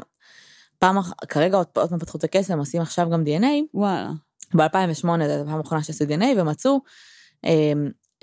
[0.80, 0.98] פעם,
[1.30, 3.64] כרגע עוד פעם פתחו את הקייס, עושים עכשיו גם DNA.
[3.74, 4.12] וואלה.
[4.54, 6.80] ב-2008 זו הפעם האחרונה שעשו DNA, ומצאו
[7.46, 7.74] אה,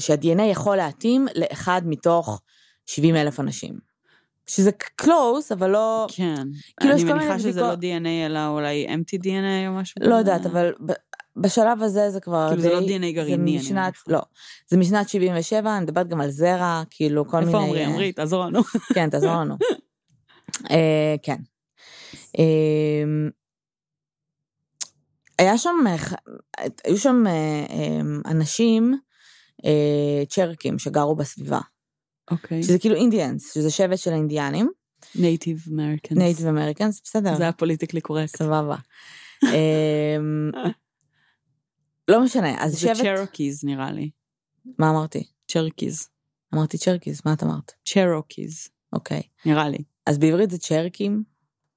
[0.01, 2.43] שה-DNA יכול להתאים לאחד מתוך
[2.87, 3.94] 70 אלף אנשים.
[4.47, 6.07] שזה קלוס, אבל לא...
[6.17, 6.45] כן.
[6.81, 10.47] כאילו, אני מניחה שזה לא בדיקות- DNA, אלא אולי empty DNA או משהו לא יודעת,
[10.47, 10.73] אבל
[11.37, 12.69] בשלב הזה זה כבר כאילו, די...
[12.69, 14.03] זה לא DNA גרעיני, אני משנת, מניחה.
[14.09, 14.21] לא.
[14.69, 17.49] זה משנת 77, אני מדברת גם על זרע, כאילו כל מיני...
[17.51, 17.81] איפה עמרי?
[17.85, 18.63] אה, עמרי, תעזור לנו.
[18.95, 19.55] כן, תעזור לנו.
[20.71, 21.37] אה, כן.
[22.39, 23.05] אה,
[25.39, 25.97] היה שם, אה,
[26.85, 27.25] היו שם
[28.27, 28.99] אנשים,
[30.29, 31.61] צ'רקים, שגרו בסביבה.
[32.31, 32.63] אוקיי.
[32.63, 34.71] שזה כאילו Indians, שזה שבט של האינדיאנים,
[35.15, 36.19] Native Americans.
[36.19, 38.37] Native Americans, בסדר, זה היה politically correct.
[38.37, 38.77] סבבה.
[39.45, 40.17] אה,
[42.09, 44.11] לא משנה, אז זה שבט, Cherokees נראה לי.
[44.79, 45.25] מה אמרתי?
[45.49, 46.09] צ'רקיז.
[46.55, 47.73] אמרתי צ'רקיז, מה את אמרת?
[47.85, 48.69] Cherokees.
[48.93, 49.23] אוקיי.
[49.47, 49.79] נראה לי.
[50.07, 51.23] אז בעברית זה צ'רקים,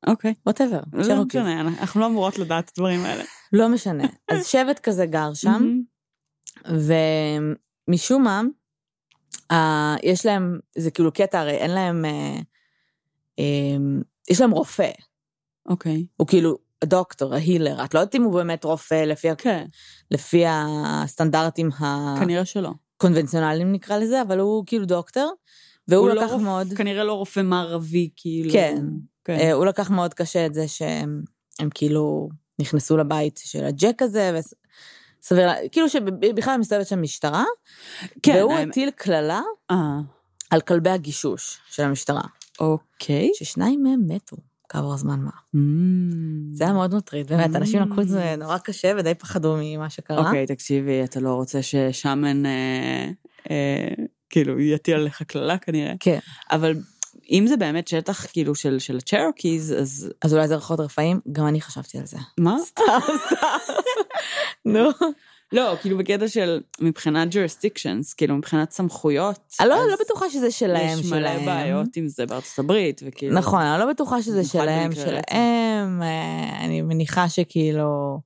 [0.08, 0.34] אוקיי.
[0.46, 1.42] ווטאבר, לא צ'רקיז.
[1.42, 3.24] משנה, אנחנו לא אמורות לדעת את הדברים האלה.
[3.54, 4.04] לא משנה.
[4.32, 5.80] אז שבט כזה גר שם.
[7.88, 8.42] ומשום מה,
[9.52, 12.40] אה, יש להם, זה כאילו קטע, הרי אין להם, אה,
[13.40, 13.76] אה,
[14.30, 14.92] יש להם רופא,
[15.70, 16.06] אוקיי.
[16.18, 19.66] הוא כאילו הדוקטור, ההילר, את לא יודעת אם הוא באמת רופא לפי, ה- כן,
[20.12, 21.70] לפי הסטנדרטים
[22.20, 22.72] כנראה שלא.
[22.98, 25.32] הקונבנציונליים נקרא לזה, אבל הוא כאילו דוקטור,
[25.88, 28.52] והוא הוא לא לקח רופ- מאוד, כנראה לא רופא מערבי, כאילו.
[28.54, 28.84] כן.
[29.26, 29.38] כן.
[29.40, 31.22] אה, הוא לקח מאוד קשה את זה שהם
[31.60, 34.40] הם כאילו נכנסו לבית של הג'ק הזה,
[35.28, 37.44] וסביר, לה- כאילו שבכלל מסתובבת שם משטרה,
[38.24, 39.76] כן, והוא הטיל קללה אה,
[40.50, 42.22] על כלבי הגישוש של המשטרה,
[42.60, 43.30] אוקיי.
[43.36, 44.38] ששניים מהם מתו
[44.70, 45.32] כעבור זמן מה.
[45.56, 45.60] Mm.
[46.54, 48.38] זה היה מאוד מטריד, באמת, אנשים לקחו את זה Mm.
[48.38, 50.18] נורא קשה ודי פחדו ממה שקרה.
[50.28, 53.10] אוקיי, תקשיבי, אתה לא רוצה ששמן, אה,
[53.52, 53.88] אה,
[54.30, 55.94] כאילו, יטיל עליך קללה כנראה.
[56.00, 56.20] כן.
[56.52, 56.74] אבל
[57.32, 61.20] אם זה באמת שטח, כאילו, של של ה Cherokees, אז אז אולי זה רוחות רפאים,
[61.32, 62.18] גם אני חשבתי על זה.
[62.38, 62.56] מה?
[64.66, 64.90] נו.
[65.52, 69.40] לא, כאילו בקטע של מבחינת jurisdictions, כאילו מבחינת סמכויות.
[69.60, 71.46] אני לא אז לא בטוחה שזה שלהם, יש מלא.
[71.46, 73.36] בעיות עם זה בארצות הברית, וכאילו...
[73.36, 74.96] נכון, אני לא בטוחה שזה שלהם.
[74.96, 78.20] שלהם, אה, אני מניחה שכאילו,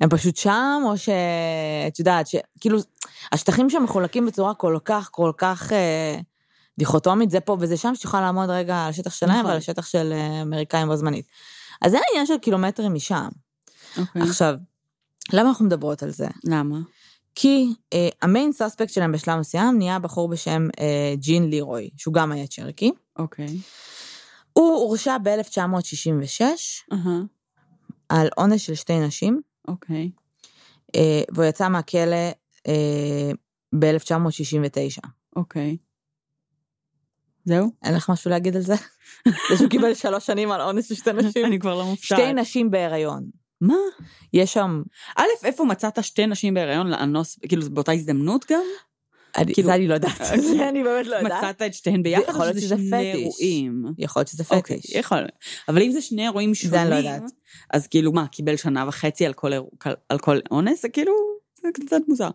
[0.00, 2.78] הם פשוט שם, או שאת יודעת, שכאילו,
[3.32, 6.18] השטחים שם מחולקים בצורה כל כך, כל כך אה,
[6.78, 9.46] דיכוטומית, זה פה וזה שם, שתוכל לעמוד רגע על השטח שלהם נכון.
[9.46, 11.26] ועל השטח של אה, אמריקאים בו זמנית.
[11.82, 13.28] אז זה העניין של קילומטרים משם.
[13.98, 14.22] אוקיי.
[14.22, 14.58] עכשיו,
[15.32, 16.26] למה אנחנו מדברות על זה?
[16.44, 16.78] למה?
[17.34, 22.32] כי אה, המיין סאספקט שלהם בשלב מסוים נהיה בחור בשם אה, ג'ין לירוי, שהוא גם
[22.32, 22.92] היה צ'רקי.
[23.18, 23.58] אוקיי.
[24.52, 26.42] הוא הורשע ב-1966
[26.92, 27.20] אהה,
[28.08, 30.10] על עונש של שתי נשים, אוקיי.
[30.96, 32.30] אה, והוא יצא מהכלא
[32.66, 33.30] אה,
[33.78, 35.08] ב-1969.
[35.36, 35.76] אוקיי.
[37.44, 37.70] זהו?
[37.84, 38.74] אין לך משהו להגיד על זה?
[39.50, 41.44] זה שהוא קיבל שלוש שנים על עונש של שתי נשים.
[41.46, 42.18] אני כבר לא מופתעת.
[42.18, 43.24] שתי נשים בהיריון.
[43.60, 43.74] מה?
[44.32, 44.82] יש שם,
[45.16, 48.62] א', איפה מצאת שתי נשים בהיריון לאנוס, כאילו, באותה הזדמנות גם?
[49.36, 50.20] אני- כאילו- זה אני לא יודעת,
[50.56, 51.32] זה אני באמת לא יודעת.
[51.44, 53.12] מצאת את שתיהן ביחד, יכול להיות שזה שני.
[53.12, 53.84] אירועים?
[53.98, 54.94] יכול להיות שזה אוקיי, פטיש.
[54.94, 55.18] יכול.
[55.68, 57.22] אבל אם זה שני אירועים שונים, לא יודעת.
[57.72, 59.70] אז כאילו מה, קיבל שנה וחצי על כל, אירוע-
[60.08, 60.82] על כל אונס?
[60.82, 61.12] זה כאילו,
[61.64, 62.30] זה קצת מוזר.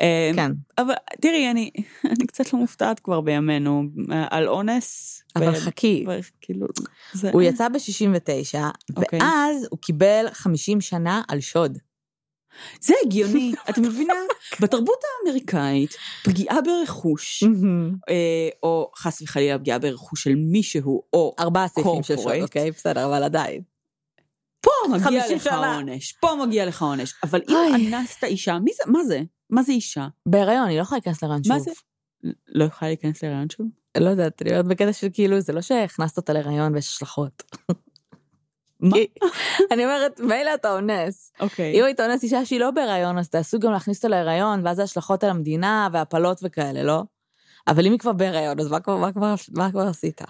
[0.00, 1.70] אה, כן, אבל תראי, אני,
[2.04, 3.82] אני קצת לא מופתעת כבר בימינו
[4.12, 5.22] אה, על אונס.
[5.36, 6.66] אבל ו- חכי, ו- כאילו,
[7.12, 7.30] זה...
[7.30, 8.58] הוא יצא ב-69,
[8.96, 9.18] אוקיי.
[9.22, 11.78] ואז הוא קיבל 50 שנה על שוד.
[12.80, 14.14] זה הגיוני, את מבינה?
[14.60, 17.44] בתרבות האמריקאית, פגיעה ברכוש,
[18.08, 22.42] אה, או חס וחלילה פגיעה ברכוש של מישהו, או ארבעה סעיפים של שוד.
[22.42, 22.70] אוקיי?
[22.70, 23.71] בסדר, אבל עדיין.
[24.84, 25.76] פה מגיע 50 לך שנה.
[25.76, 27.14] עונש, פה מגיע לך עונש.
[27.22, 27.94] אבל אם.
[27.94, 29.22] אנסת אישה, מי זה, מה זה?
[29.50, 30.08] מה זה אישה?
[30.26, 31.52] בהיריון, היא לא יכולה להיכנס להיריון שוב.
[31.52, 31.70] מה זה?
[32.48, 33.66] לא יכולה להיכנס להיריון שוב?
[33.98, 37.42] לא יודעת, אני אומרת בקטע של כאילו, זה לא שהכנסת אותה להיריון ויש השלכות.
[38.80, 38.96] מה?
[39.72, 41.32] אני אומרת, מילא אתה אונס.
[41.40, 41.80] אוקיי.
[41.80, 45.24] אם היית אונס אישה שהיא לא בהיריון, אז תעשו גם להכניס אותה להיריון, ואז ההשלכות
[45.24, 47.02] על המדינה והפלות וכאלה, לא?
[47.68, 50.20] אבל אם היא כבר בהיריון, אז מה כבר, מה כבר, מה כבר עשית?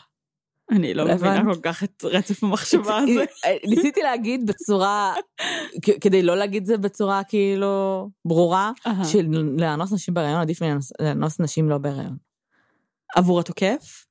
[0.72, 1.44] אני לא לא מבינה.
[1.44, 3.24] כל כך את רצף המחשבה הזה.
[3.66, 5.14] ניסיתי להגיד בצורה,
[6.00, 9.04] כדי לא להגיד זה בצורה כאילו ברורה, אהה.
[9.04, 12.16] שלאנוס נשים בהיריון עדיף לאנוס- לאנוס נשים לא בהיריון.
[13.16, 14.06] עבור התוקף?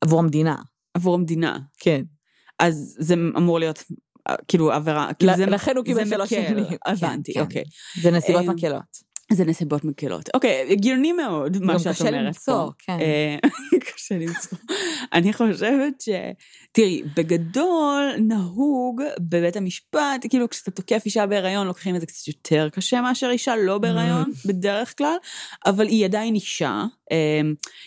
[0.00, 0.56] עבור המדינה.
[0.94, 1.58] עבור המדינה.
[1.78, 2.02] כן.
[2.58, 3.84] אז זה אמור להיות,
[4.28, 5.46] אה, כאילו, עבירה, כאילו זה...
[5.46, 6.30] לכן הוא קיבל שלוש.
[6.30, 6.64] שנים.
[6.86, 7.44] הבנתי, כן, כן.
[7.46, 7.64] אוקיי.
[8.02, 9.09] זה נסיבות מקלות.
[9.32, 10.28] זה נסיבות מקלות.
[10.34, 12.70] אוקיי, הגיוני מאוד, מה גם שאת קשה אומרת למצוא, פה.
[12.78, 12.98] כן.
[13.00, 13.36] אה,
[13.94, 14.58] קשה למצוא.
[15.12, 16.08] אני חושבת ש...
[16.72, 22.68] תראי, בגדול נהוג בבית המשפט, כאילו כשאתה תוקף אישה בהיריון, לוקחים את זה קצת יותר
[22.72, 25.16] קשה מאשר אישה לא בהיריון, בדרך כלל,
[25.66, 26.84] אבל היא עדיין אישה.
[27.12, 27.40] אה,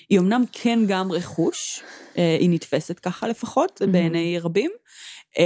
[0.09, 1.83] היא אמנם כן גם רכוש,
[2.17, 4.71] אה, היא נתפסת ככה לפחות, בעיני רבים,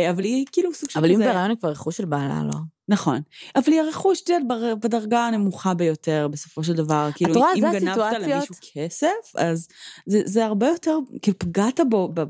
[0.09, 1.25] אבל היא כאילו סוג של אבל אם כזה...
[1.25, 2.76] בהיריון היא כבר רכוש של בעלה, לא?
[2.89, 3.21] נכון.
[3.55, 4.47] אבל היא הרכוש, את יודעת,
[4.79, 7.09] בדרגה הנמוכה ביותר, בסופו של דבר.
[7.15, 9.67] כאילו, רואה, אם זה גנבת הסיטואציות- למישהו כסף, אז
[10.05, 12.23] זה, זה הרבה יותר, כאילו, פגעת בו ב-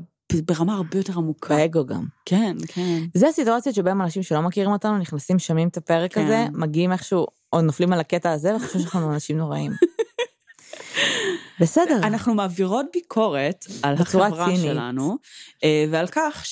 [0.44, 1.56] ברמה הרבה יותר עמוקה.
[1.56, 2.04] באגו גם.
[2.24, 2.98] כן, כן.
[3.14, 6.24] זה הסיטואציות שבהם אנשים שלא מכירים אותנו נכנסים, שומעים את הפרק כן.
[6.24, 9.72] הזה, מגיעים איכשהו, או נופלים על הקטע הזה, וחושבים שאנחנו אנשים נוראים.
[11.60, 11.96] בסדר.
[12.02, 14.60] אנחנו מעבירות ביקורת על החברה צינית.
[14.60, 15.16] שלנו,
[15.64, 16.42] אה, ועל כך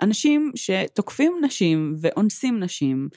[0.00, 3.08] שאנשים שתוקפים נשים ואונסים נשים,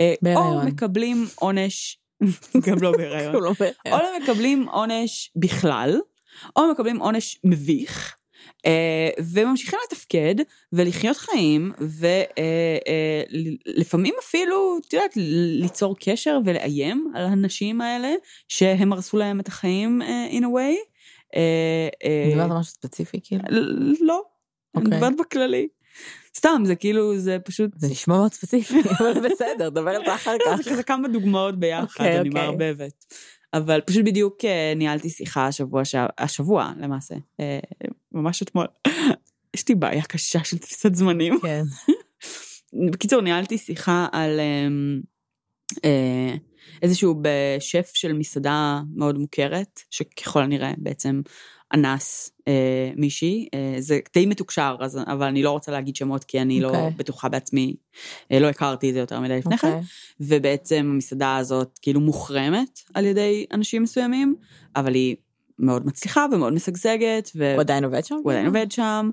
[0.00, 0.66] אה, או בהיריון.
[0.66, 1.98] מקבלים עונש,
[2.66, 4.12] גם לא בהיריון, לא או בהיריון.
[4.12, 6.00] לא מקבלים עונש בכלל,
[6.56, 8.16] או מקבלים עונש מביך,
[8.66, 10.34] אה, וממשיכים לתפקד
[10.72, 11.72] ולחיות חיים,
[13.76, 18.14] ולפעמים אפילו, את יודעת, ליצור קשר ולאיים על הנשים האלה,
[18.48, 20.96] שהם הרסו להם את החיים אה, in a way.
[21.36, 23.42] אה, אה, דיברת על משהו ספציפי, כאילו?
[24.00, 24.22] לא,
[24.76, 24.98] אני אוקיי.
[24.98, 25.68] מדברת בכללי.
[26.36, 27.70] סתם, זה כאילו, זה פשוט...
[27.76, 30.56] זה נשמע מאוד ספציפי, אבל בסדר, דבר על זה אחר לא, כך.
[30.56, 32.42] זה כזה כמה דוגמאות ביחד, אוקיי, אני אוקיי.
[32.42, 33.04] מערבבת.
[33.54, 35.82] אבל פשוט בדיוק אה, ניהלתי שיחה השבוע,
[36.18, 37.58] השבוע למעשה, אה,
[38.12, 38.66] ממש אתמול.
[39.56, 41.40] יש לי בעיה קשה של תפיסת זמנים.
[41.42, 41.62] כן.
[42.90, 44.40] בקיצור, ניהלתי שיחה על
[45.84, 46.34] אה,
[46.82, 47.22] איזשהו
[47.60, 51.20] שף של מסעדה מאוד מוכרת, שככל הנראה בעצם
[51.74, 53.48] אנס אה, מישהי.
[53.54, 56.90] אה, זה די מתוקשר, אז, אבל אני לא רוצה להגיד שמות כי אני לא אוקיי.
[56.96, 57.76] בטוחה בעצמי,
[58.32, 59.68] אה, לא הכרתי את זה יותר מדי לפני כן.
[59.68, 59.82] אוקיי.
[60.20, 64.34] ובעצם המסעדה הזאת כאילו מוחרמת על ידי אנשים מסוימים,
[64.76, 65.16] אבל היא
[65.58, 68.16] מאוד מצליחה ומאוד משגשגת, והוא הוא עדיין עובד שם?
[68.28, 69.10] עדיין עובד שם.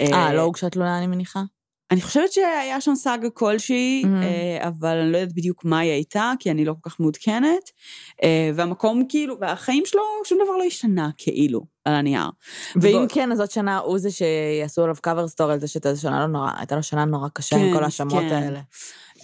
[0.00, 1.42] אה, לא הוגשה תלונה, אני מניחה?
[1.90, 4.08] אני חושבת שהיה שם סאגה כלשהי, Mhm.
[4.22, 7.70] אה, אבל אני לא יודעת בדיוק מה היא הייתה, כי אני לא כל כך מעודכנת.
[8.22, 12.30] אה, והמקום כאילו, והחיים שלו, שום דבר לא השתנה כאילו, על הנייר.
[12.76, 15.96] ואם ובוא- כן, אז עוד שנה הוא זה שיעשו עליו cover story על זה שהייתה
[15.96, 18.32] שנה לא נורא, הייתה לו שנה נורא קשה עם כן, כל ההאשמות כן.
[18.32, 18.60] האלה.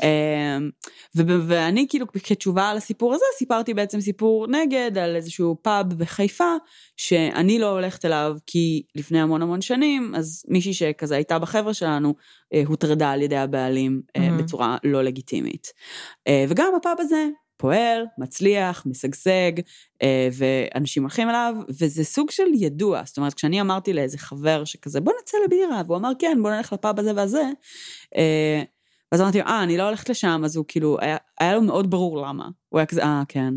[0.03, 0.71] אמ,
[1.47, 6.55] ואני כאילו כתשובה על הסיפור הזה סיפרתי בעצם סיפור נגד על איזשהו פאב בחיפה
[6.97, 12.15] שאני לא הולכת אליו כי לפני המון המון שנים אז מישהי שכזה הייתה בחבר'ה שלנו
[12.55, 14.43] אה, הוטרדה על ידי הבעלים Mhm.
[14.43, 15.73] בצורה לא לגיטימית.
[16.29, 19.53] אה, וגם הפאב הזה פועל, מצליח, משגשג,
[20.33, 23.03] ואנשים הולכים אליו, וזה סוג של ידוע.
[23.05, 26.73] זאת אומרת, כשאני אמרתי לאיזה חבר שכזה, בוא נצא לבירה, והוא אמר, כן, בוא נלך
[26.73, 27.43] לפאב הזה והזה,
[29.13, 31.91] ואז אמרתי לו, אה, אני לא הולכת לשם, אז הוא כאילו, היה, היה לו מאוד
[31.91, 32.49] ברור למה.
[32.69, 33.55] הוא היה כזה, אה, כן.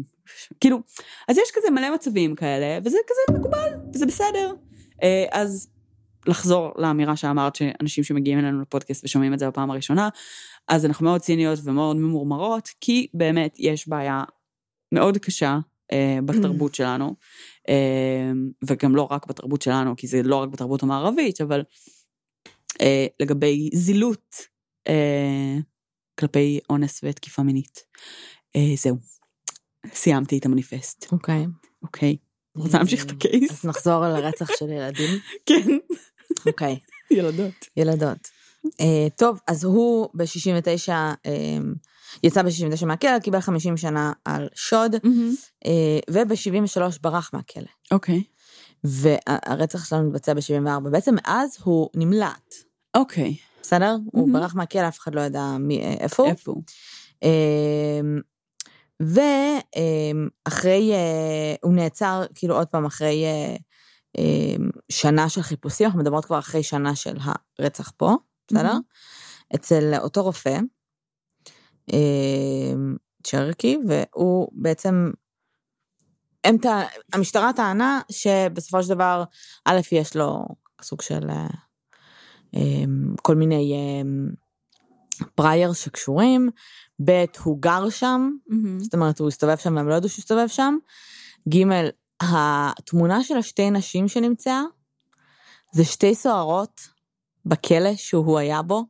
[0.60, 0.80] כאילו,
[1.28, 4.54] אז יש כזה מלא מצבים כאלה, וזה כזה מקובל, וזה בסדר.
[5.04, 5.70] אה, אז
[6.28, 10.10] לחזור לאמירה שאמרת שאנשים שמגיעים אלינו לפודקאסט ושומעים את זה בפעם הראשונה,
[10.68, 14.24] אז אנחנו מאוד ציניות ומאוד ממורמרות, כי באמת יש בעיה
[14.92, 15.60] מאוד קשה
[15.92, 17.16] אה, בתרבות שלנו,
[17.70, 18.32] אה,
[18.68, 21.64] וגם לא רק בתרבות שלנו, כי זה לא רק בתרבות המערבית, אבל
[23.20, 24.36] לגבי זילות
[24.88, 25.58] אה,
[26.20, 27.84] כלפי אונס ותקיפה מינית.
[28.56, 28.98] אה, זהו,
[29.94, 31.46] סיימתי את המניפסט, אוקיי.
[31.84, 32.18] אוקיי?
[32.56, 33.52] רוצה להמשיך את הקייס?
[33.52, 35.20] אז נחזור על הרצח של ילדים.
[35.46, 35.78] כן,
[36.46, 36.80] אוקיי.
[37.12, 37.66] ילדות.
[37.78, 38.28] ילדות.
[38.82, 40.90] אה, טוב, אז הוא ב-69,
[42.24, 44.96] יצא ב-69 מהכלא, קיבל 50 שנה על שוד,
[45.66, 47.64] אה, וב-73 ברח מהכלא.
[47.92, 48.24] אוקיי.
[48.84, 50.90] והרצח שלנו מתבצע ב-74.
[50.90, 52.54] בעצם מאז הוא נמלט,
[52.98, 53.96] אוקיי, בסדר?
[54.06, 54.40] הוא מהמם.
[54.42, 56.32] ברח מהכלא, אף אחד לא ידע מי- אה, איפה הוא.
[56.32, 56.64] איפה הוא?
[57.24, 58.20] אמ,
[60.46, 63.56] ואחרי, אה, הוא נעצר כאילו עוד פעם אחרי אה,
[64.18, 67.18] אמ, שנה של חיפושים, אנחנו מדברות כבר אחרי שנה של
[67.60, 68.16] הרצח פה,
[68.48, 68.64] בסדר?
[68.64, 68.82] מהמם.
[69.56, 70.58] אצל אותו רופא,
[71.94, 75.12] אמ, צ'רקי, והוא בעצם,
[76.44, 76.58] הם.
[77.14, 79.24] המשטרה טענה שבסופו של דבר,
[79.66, 80.46] א', יש לו
[80.82, 81.48] סוג של אמ,
[83.22, 84.30] כל מיני אמ,
[85.36, 86.50] פרייר שקשורים,
[87.06, 88.32] ב', הוא גר שם,
[88.80, 90.78] זאת אומרת, הוא הסתובב שם והם לא ידעו שהוא הסתובב שם.
[91.50, 91.64] ג',
[92.22, 94.62] התמונה של השתי נשים שנמצאה,
[95.72, 96.82] זה שתי סוהרות
[97.46, 98.84] בכלא שהוא היה בו,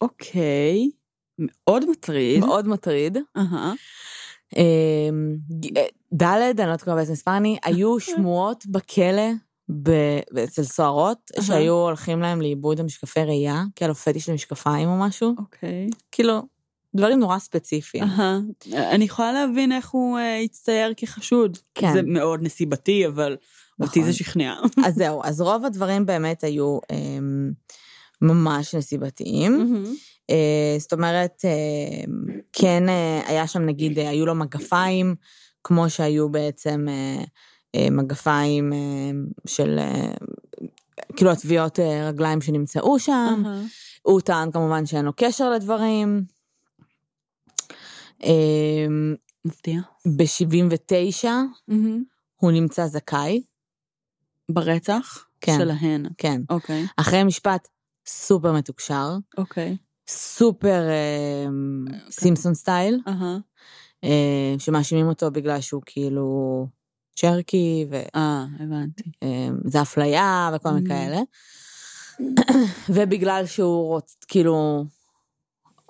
[0.00, 0.90] אוקיי,
[1.38, 2.40] מאוד מטריד.
[2.40, 3.18] מאוד מטריד.
[4.56, 5.36] אמ,
[5.76, 9.30] אה, ד', אני לא יודעת כבר באיזה מספר אני, היו שמועות בכלא
[10.44, 11.46] אצל סוהרות, אהה.
[11.46, 15.34] שהיו הולכים להם לאיבוד המשקפי ראייה, כי היה לו פטיש למשקפיים או משהו.
[15.38, 15.88] אוקיי.
[16.12, 16.42] כאילו,
[16.94, 18.04] דברים נורא ספציפיים.
[18.04, 18.38] אהה.
[18.72, 21.58] אני יכולה להבין איך הוא אה, הצטייר כחשוד.
[21.74, 21.92] כן.
[21.92, 23.36] זה מאוד נסיבתי, אבל
[23.80, 24.12] אותי נכון.
[24.12, 24.54] זה שכנע.
[24.86, 27.50] אז זהו, אז רוב הדברים באמת היו אמ,
[28.22, 29.58] ממש נסיבתיים.
[29.58, 29.84] מהמם.
[30.30, 32.04] אה, זאת אומרת, אה,
[32.52, 35.14] כן אה, היה שם נגיד, אה, היו לו מגפיים,
[35.64, 37.24] כמו שהיו בעצם אה,
[37.90, 39.10] מגפיים אה,
[39.46, 40.12] של, אה,
[41.16, 43.42] כאילו הטביעות אה, רגליים שנמצאו שם.
[44.02, 46.24] הוא טען כמובן שאין לו קשר לדברים.
[48.24, 48.86] אה,
[49.44, 49.80] מפתיע.
[50.16, 51.26] ב-79
[51.68, 52.04] מהמם.
[52.36, 53.42] הוא נמצא זכאי,
[54.50, 55.26] ברצח?
[55.40, 55.56] כן.
[55.58, 56.06] שלהן.
[56.18, 56.42] כן.
[56.50, 56.86] אוקיי.
[56.96, 57.68] אחרי משפט
[58.06, 59.76] סופר מתוקשר, אוקיי.
[60.08, 61.46] סופר אה,
[62.10, 63.38] סימפסון סטייל, אהה.
[64.04, 66.66] אה, שמאשימים אותו בגלל שהוא כאילו
[67.20, 69.10] צ'רקי, אה, הבנתי.
[69.64, 70.92] וזה אפליה וכל מיני Mm.
[70.92, 71.20] כאלה.
[72.94, 74.16] ובגלל שהוא רוצ...
[74.28, 74.84] כאילו,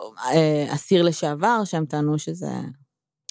[0.00, 2.50] אה, אסיר לשעבר, שהם טענו שזה...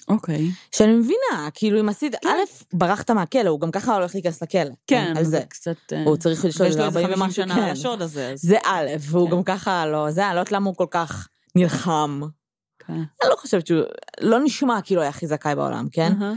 [0.08, 0.46] אוקיי.
[0.74, 2.28] שאני מבינה, כאילו אם עשית, כן.
[2.28, 4.70] א', ברחת מהכלא, הוא גם ככה הולך להיכנס לכלא.
[4.86, 5.42] כן, על זה.
[5.48, 5.76] קצת...
[5.92, 7.62] אה, הוא צריך לו איזה איזה 40 50 ומשהו, שנה כן.
[7.62, 8.40] על השוד הזה, אז...
[8.42, 9.36] זה א', והוא כן.
[9.36, 12.20] גם ככה לא, זה, אני לא יודעת למה הוא כל כך נלחם.
[12.78, 12.92] כן.
[12.92, 13.80] אני לא חושבת שהוא,
[14.20, 16.12] לא נשמע כאילו היה הכי זכאי בעולם, כן?
[16.22, 16.34] אהה.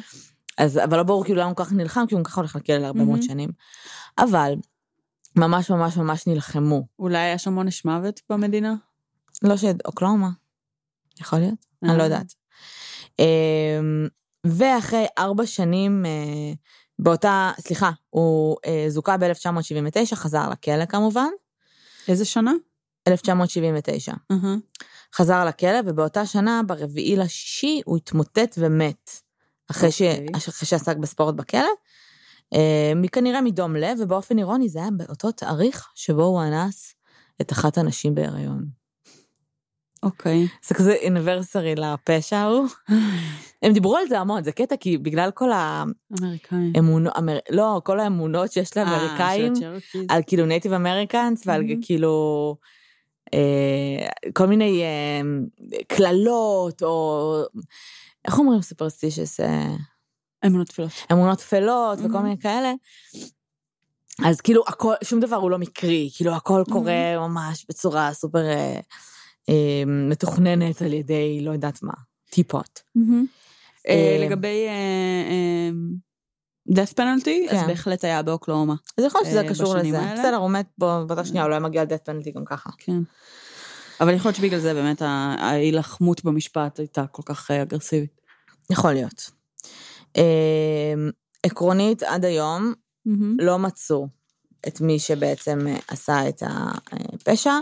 [0.58, 2.78] אז, אבל לא ברור כאילו למה הוא כל כך נלחם, כי הוא ככה הולך לכלא
[2.78, 3.22] להרבה מאוד מהמם.
[3.22, 3.50] שנים.
[4.18, 4.54] אבל,
[5.36, 6.88] ממש ממש ממש נלחמו.
[7.00, 8.76] אולי היה שם עונש מוות במדינה?
[9.44, 9.64] לא ש...
[9.86, 10.30] אוקלאומה.
[11.20, 11.66] יכול להיות?
[11.84, 12.04] אני לא אה.
[12.04, 12.34] יודעת.
[13.20, 14.08] אמ,
[14.44, 16.54] ואחרי ארבע שנים, אה,
[17.00, 21.30] באותה, סליחה, הוא אה, זוכה ב-1979, חזר לכלא כמובן,
[22.08, 22.52] איזה שנה?
[23.08, 24.14] 1979.
[24.32, 24.56] אהה.
[25.16, 29.23] חזר לכלא, ובאותה שנה, ברביעי לשישי, הוא התמוטט ומת.
[29.72, 30.02] אחרי, ש...
[30.02, 30.26] אוקיי.
[30.38, 31.70] אחרי שעסק בספורט בכלא.
[32.54, 36.96] אה, כנראה מדום לב, ובאופן אירוני זה היה באותו תאריך שבו הוא אנס
[37.42, 38.66] את אחת הנשים בהיריון.
[40.04, 40.48] אוקיי.
[40.66, 42.68] זה כזה אוניברסרי לפשע ההוא.
[43.62, 46.72] הם דיברו על זה המון, זה קטע, כי בגלל כל אמריקאים.
[46.76, 47.38] האמונות, אמר...
[47.50, 50.06] לא, כל האמונות שיש אה, לאמריקאים, הצ'רקיז.
[50.10, 51.82] על כאילו Native Americans, ועל מהמם.
[51.82, 52.56] כאילו
[53.34, 55.22] אה, כל מיני אה,
[55.88, 57.44] קללות, או
[58.26, 59.40] איך אומרים סופרסטישס?
[59.40, 59.76] אה,
[60.46, 60.92] אמונות תפילות.
[61.12, 62.24] אמונות טפלות וכל מהמם.
[62.24, 62.74] מיני כאלה.
[64.26, 66.66] אז כאילו הכל, שום דבר הוא לא מקרי, כאילו הכל מהמם.
[66.66, 68.80] קורה ממש בצורה סופר אה,
[69.50, 71.94] אה, מתוכננת על ידי לא יודעת מה,
[72.30, 72.80] טיפות.
[72.98, 73.02] אה,
[73.90, 74.68] אה, לגבי
[76.70, 77.68] death penalty, אז כן.
[77.68, 78.76] בהחלט היה באוקלאומה.
[78.98, 80.00] אז יכול להיות שזה קשור לזה.
[80.00, 80.14] האלה?
[80.14, 82.70] בסדר, הוא מת בו באותה שנייה, הוא לא היה מגיע לדאט פנלטי גם ככה.
[82.78, 83.02] כן.
[84.02, 88.22] אבל יכול להיות שבגלל זה באמת ההילחמות במשפט הייתה כל כך אה, אגרסיבית.
[88.70, 89.32] יכול להיות.
[90.18, 90.94] אה,
[91.44, 92.74] עקרונית, עד היום
[93.40, 94.08] לא מצאו
[94.68, 97.54] את מי שבעצם אה, עשה את הפשע.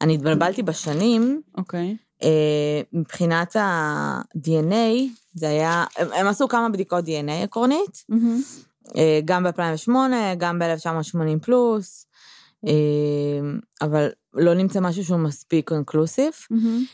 [0.00, 1.96] אני התבלבלתי בשנים, אוקיי.
[2.22, 8.04] אה, מבחינת ה-DNA, זה היה, הם, עשו כמה בדיקות DNA עקרונית,
[8.96, 9.90] אה, גם ב-2008,
[10.38, 12.06] גם ב-1980 פלוס,
[12.66, 12.72] אה,
[13.82, 16.32] אבל לא נמצא משהו שהוא מספיק conclusive.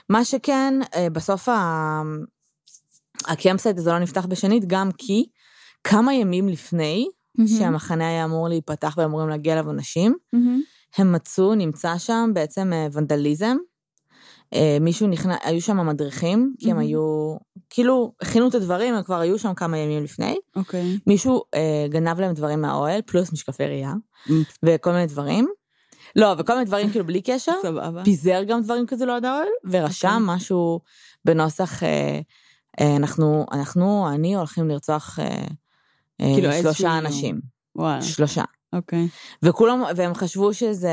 [0.09, 2.03] מה שכן, אה, בסוף ה-
[3.27, 5.27] ה campsite הזה לא נפתח בשנית, גם כי
[5.85, 7.09] כמה ימים לפני
[7.59, 10.17] שהמחנה היה אמור להיפתח ואמורים להגיע אליו אנשים,
[10.97, 13.57] הם מצאו, נמצא שם בעצם אה, ונדליזם.
[14.55, 16.89] אה, מישהו נכנס, היו שם מדריכים, כי הם מהמם.
[16.89, 17.37] היו,
[17.71, 20.37] כאילו, הכינו את הדברים, הם כבר היו שם כמה ימים לפני.
[20.57, 20.99] אוקיי.
[21.07, 23.93] מישהו אה, גנב להם דברים מהאוהל, פלוס משקפי ראייה,
[24.65, 25.49] וכל מיני דברים.
[26.19, 27.53] לא, וכל מיני דברים כאילו בלי קשר.
[27.63, 28.05] סבבה.
[28.05, 30.37] פיזר גם דברים כזה ליד האוהל, ורשם אוקיי.
[30.37, 30.81] משהו
[31.25, 32.21] בנוסח, אה,
[32.81, 35.25] אה, אנחנו, אנחנו, אני הולכים לרצוח אה,
[36.21, 37.41] אה, כאילו שלושה אנשים.
[37.77, 38.03] וואלה.
[38.03, 38.45] שלושה.
[38.73, 39.09] אוקיי.
[39.43, 40.93] וכולם, והם חשבו שזה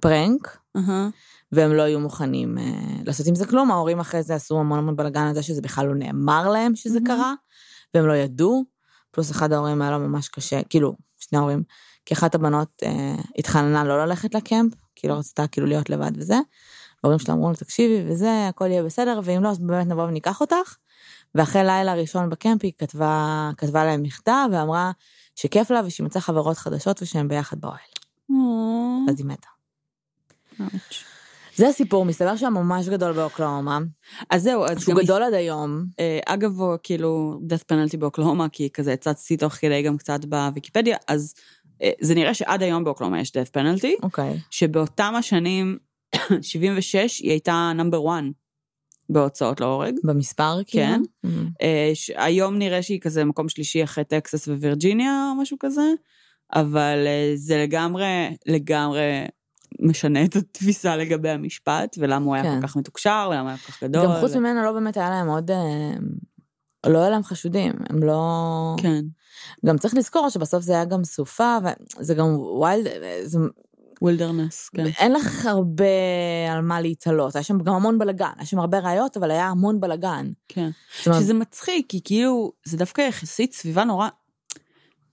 [0.00, 1.08] פרנק, אהה.
[1.52, 2.64] והם לא היו מוכנים אה,
[3.04, 3.70] לעשות עם זה כלום.
[3.70, 7.00] ההורים אחרי זה עשו המון המון בלאגן על זה שזה בכלל לא נאמר להם שזה
[7.00, 7.06] מהמם.
[7.06, 7.34] קרה,
[7.94, 8.64] והם לא ידעו.
[9.10, 11.62] פלוס אחד ההורים היה לו ממש קשה, כאילו, שני ההורים,
[12.06, 16.36] כי אחת הבנות אה, התחננה לא ללכת לקמפ, כי לא רצתה כאילו להיות לבד וזה.
[17.04, 20.40] ההורים שלה אמרו לו, תקשיבי, וזה, הכל יהיה בסדר, ואם לא, אז באמת נבוא וניקח
[20.40, 20.76] אותך.
[21.34, 24.92] ואחרי לילה ראשון בקמפ היא כתבה, כתבה להם מכתב ואמרה
[25.34, 27.78] שכיף לה ושהיא מצאה חברות חדשות ושהם ביחד באוהל.
[28.30, 29.48] או, אז היא מתה.
[30.60, 31.04] אאוץ'.
[31.56, 33.78] זה הסיפור, מסתבר שהיה ממש גדול באוקלאומה,
[34.30, 35.84] אז זהו, אז שהוא גדול עד היום.
[36.00, 41.34] אה, אגב, כאילו, death penalty באוקלהומה, כי כזה הצצתי תוך כדי גם קצת בוויקיפדיה, אז
[42.00, 44.38] זה נראה שעד היום באוקלהומה יש death penalty, אוקיי.
[44.50, 45.78] שבאותם השנים,
[46.42, 48.22] 76, היא הייתה נאמבר 1
[49.10, 49.94] בהוצאות להורג.
[50.04, 50.84] במספר, כאילו?
[50.86, 51.00] כן.
[51.26, 51.28] Mm.
[51.62, 55.82] אה, ש- היום נראה שהיא כזה מקום שלישי אחרי טקסס ווירג'יניה או משהו כזה,
[56.54, 59.24] אבל אה, זה לגמרי, לגמרי
[59.80, 62.60] משנה את התפיסה לגבי המשפט, ולמה הוא היה כן.
[62.60, 64.04] כל כך מתוקשר, ולמה הוא היה כל כך גדול.
[64.04, 65.50] גם חוץ ממנו לא באמת היה להם עוד...
[66.86, 68.74] לא היה להם חשודים, הם לא...
[68.78, 69.04] כן.
[69.66, 71.56] גם צריך לזכור שבסוף זה היה גם סופה,
[71.98, 72.88] וזה גם wild,
[73.22, 73.38] זה...
[74.02, 74.86] wilderness, כן.
[74.86, 75.84] אין לך הרבה
[76.52, 79.80] על מה להתלות, היה שם גם המון בלאגן, היה שם הרבה ראיות, אבל היה המון
[79.80, 80.32] בלאגן.
[80.48, 80.70] כן.
[81.06, 84.08] אומרת, שזה מצחיק, כי כאילו, זה דווקא יחסית סביבה נורא,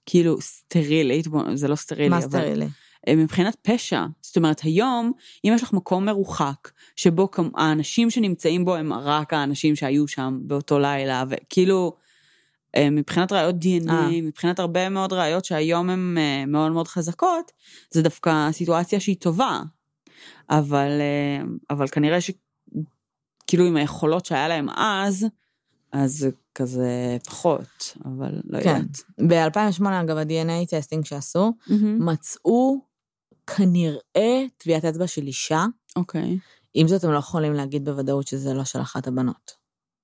[0.05, 2.28] כאילו, סטרילית, זה לא סטרילי, מה אבל...
[2.28, 2.67] סטרילי?
[3.07, 4.05] אה, מבחינת פשע.
[4.21, 5.11] זאת אומרת, היום,
[5.45, 10.79] אם יש לך מקום מרוחק, שבו האנשים שנמצאים בו הם רק האנשים שהיו שם באותו
[10.79, 11.95] לילה, וכאילו,
[12.75, 14.21] אה, מבחינת ראיות DNA, אה.
[14.21, 17.51] מבחינת הרבה מאוד ראיות שהיום הן מאוד מאוד חזקות,
[17.91, 19.61] זה דווקא סיטואציה שהיא טובה.
[20.49, 20.89] אבל,
[21.69, 25.27] אבל כנראה שכאילו עם היכולות שהיה להם אז,
[25.91, 28.81] אז זה כזה פחות, אבל לא כן.
[29.19, 29.57] יודעת.
[29.57, 32.05] ב-2008, אגב, ה-DNA טסטינג שעשו, מהמם.
[32.05, 32.88] מצאו
[33.57, 36.37] כנראה טביעת אצבע של אישה, אוקיי,
[36.73, 39.51] עם זאת הם לא יכולים להגיד בוודאות שזה לא של אחת הבנות.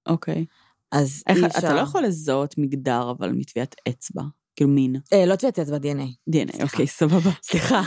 [0.08, 0.46] אוקיי.
[0.92, 1.76] אז איך, אי אתה אפשר...
[1.76, 4.24] לא יכול לזהות מגדר, אבל מטביעת אצבע.
[4.56, 4.96] כאילו מין.
[5.14, 6.36] אה, לא טביעת אצבע, DNA.
[6.36, 7.30] DNA, אוקיי, סבבה.
[7.44, 7.82] סליחה.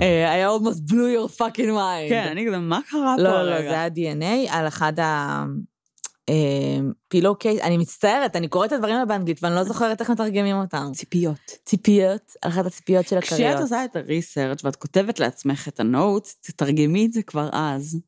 [0.00, 2.08] אה, I almost blew your fucking mind.
[2.08, 3.70] כן, אני כזה, מה קרה פה לא, לא, לא, רגע?
[3.70, 5.44] זה היה DNA על אחד ה...
[7.08, 10.56] pillow case, אני מצטערת, אני קוראת את הדברים האלה באנגלית ואני לא זוכרת איך מתרגמים
[10.56, 10.90] אותם.
[10.92, 11.38] ציפיות.
[11.64, 13.60] ציפיות, אחת הציפיות של כשאת הכריות.
[13.60, 18.00] עושה את ה research ואת כותבת לעצמך את ה notes, תתרגמי את זה כבר אז.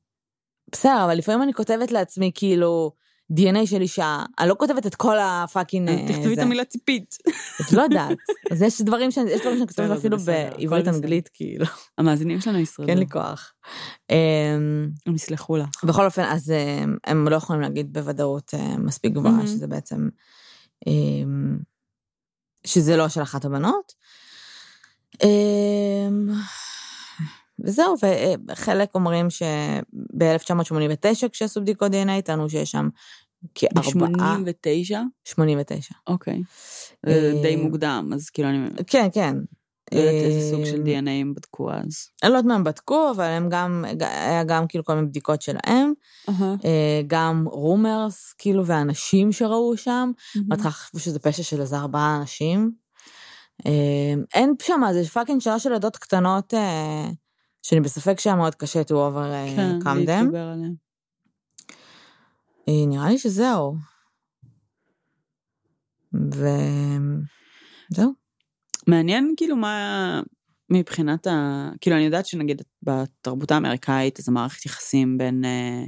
[0.72, 2.92] בסדר, אבל לפעמים אני כותבת לעצמי כאילו
[3.32, 5.88] DNA של אישה, אני לא כותבת את כל ה fucking...
[5.88, 6.38] אה, תכתבי את.
[6.38, 7.16] המילה ציפית.
[7.60, 8.18] אז לא יודעת.
[8.50, 10.88] אז יש דברים שאני יש דברים שאני כותבת אפילו בעברית.
[10.88, 11.66] אנגלית, כאילו.
[11.98, 12.88] המאזינים שלנו ישרדו.
[12.88, 13.52] כן לי כוח.
[14.10, 14.16] אמ,
[15.06, 15.84] הם יסלחו לך.
[15.84, 19.46] בכל אופן, אז אמ, הם לא יכולים להגיד בוודאות אה, מספיק גבוהה.
[19.46, 20.08] שזה בעצם...
[20.86, 21.58] אמ,
[22.66, 23.92] שזה לא של אחת הבנות.
[25.22, 26.28] אמ,
[27.64, 27.94] וזהו,
[28.48, 32.88] וחלק אומרים שב-1989, כשעשו בדיקות DNA, טענו שיש שם
[33.54, 34.36] כארבעה...
[34.44, 34.96] ב-89?
[35.24, 35.94] 89.
[36.06, 36.42] אוקיי.
[37.06, 39.36] זה די אה, מוקדם, אז כאילו אני לא כן, כן.
[39.92, 42.08] יודעת איזה סוג של DNA הם בדקו אז.
[42.22, 45.42] אני לא יודעת מה הם בדקו, אבל הם גם, היה גם כאילו כל מיני בדיקות
[45.42, 45.92] שלהם,
[46.28, 52.70] אה, גם rumors, כאילו, ואנשים שראו שם, בהתחלה חשבו שזה פשע של איזה ארבעה אנשים.
[53.66, 57.08] אה, אין שם, זה פאקינג שאלה של עדות קטנות, אה,
[57.62, 60.10] שאני בספק שהיה מאוד קשה to over כן, come them.
[60.10, 60.89] להתגבר עליהם.
[62.68, 63.76] אה, נראה לי שזהו.
[66.14, 68.12] וזהו.
[68.86, 70.20] מעניין כאילו מה
[70.70, 71.68] מבחינת ה...
[71.80, 75.84] כאילו אני יודעת שנגיד בתרבות האמריקאית אז המערכת יחסים בין אה,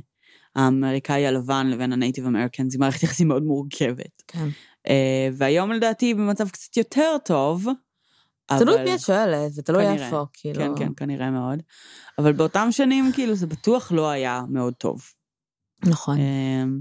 [0.57, 4.23] האמריקאי הלבן לבין הנייטיב אמריקאנס היא מערכת יחסים מאוד מורכבת.
[4.27, 4.49] כן.
[4.89, 7.67] אה, והיום לדעתי היא במצב קצת יותר טוב.
[8.59, 10.07] תלוי אבל- מי את שואלת, ותלוי כנראה.
[10.07, 10.59] איפה, כאילו.
[10.61, 11.63] כן, כן, כנראה מאוד.
[12.19, 15.03] אבל באותם שנים כאילו זה בטוח לא היה מאוד טוב.
[15.83, 16.19] נכון.
[16.19, 16.81] אמ,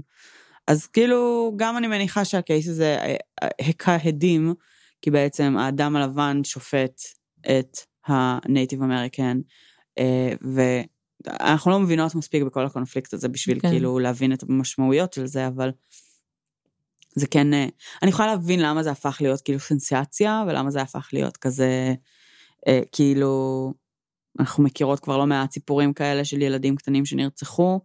[0.66, 4.54] אז כאילו, גם אני מניחה שה case הזה אה, אה, הכה הדים,
[5.02, 7.00] כי בעצם האדם הלבן שופט
[7.40, 9.40] את ה native American,
[10.40, 13.70] ואנחנו לא מבינות מספיק בכל הקונפליקט הזה בשביל כן.
[13.70, 15.70] כאילו להבין את המשמעויות של זה, אבל
[17.14, 17.66] זה כן, אה,
[18.02, 21.94] אני יכולה להבין למה זה הפך להיות כאילו סנסציה, ולמה זה הפך להיות כזה,
[22.68, 23.72] אה, כאילו,
[24.40, 27.80] אנחנו מכירות כבר לא מעט סיפורים כאלה של ילדים קטנים שנרצחו, אה,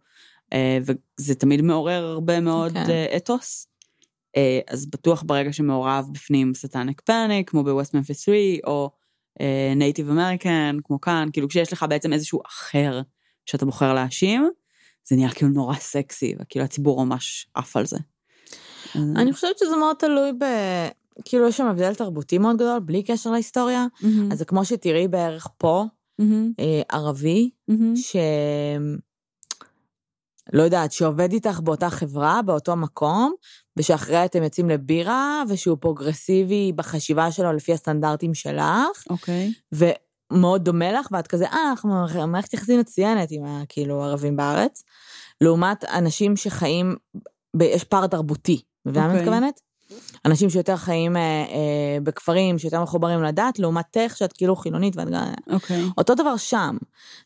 [0.82, 2.90] וזה תמיד מעורר הרבה מאוד כן.
[2.90, 3.68] אה, אתוס.
[4.38, 8.38] אה, אז בטוח ברגע שמעורב בפנים satanic panic, כמו בווסט ממפיס 3,
[8.68, 8.90] או
[9.76, 13.02] native American, כמו כאן, כאילו כשיש לך בעצם איזשהו אחר
[13.46, 14.50] שאתה בוחר להאשים,
[15.10, 17.98] זה נהיה כאילו נורא סקסי, וכאילו הציבור ממש עף על זה.
[18.96, 20.44] אני חושבת שזה מאוד תלוי ב...
[21.26, 23.86] כאילו, יש שם הבדל תרבותי מאוד גדול, בלי קשר להיסטוריה.
[24.02, 25.86] מהמם, אז זה כמו שתראי בערך פה,
[26.20, 27.96] מהמם, אה, ערבי, מהמם.
[30.54, 33.34] לא יודעת, שעובד איתך באותה חברה, באותו מקום,
[33.78, 39.54] ושאחריה אתם יוצאים לבירה, ושהוא פרוגרסיבי בחשיבה שלו לפי הסטנדרטים שלך, אוקיי.
[39.72, 44.84] ומאוד דומה לך, ואת כזה, אה, אנחנו מערכת יחסים מצוינת עם הכאילו ערבים בארץ,
[45.42, 46.96] לעומת אנשים שחיים,
[47.58, 47.62] ב...
[47.62, 49.34] יש פער תרבותי, מבינה מה אני אוקיי.
[49.34, 49.67] מתכוונת?
[50.26, 55.34] אנשים שיותר חיים אה, אה, בכפרים, שיותר מחוברים לדת, לעומתך שאת כאילו חילונית ואת גם...
[55.50, 55.84] אוקיי.
[55.98, 56.78] אותו דבר שם.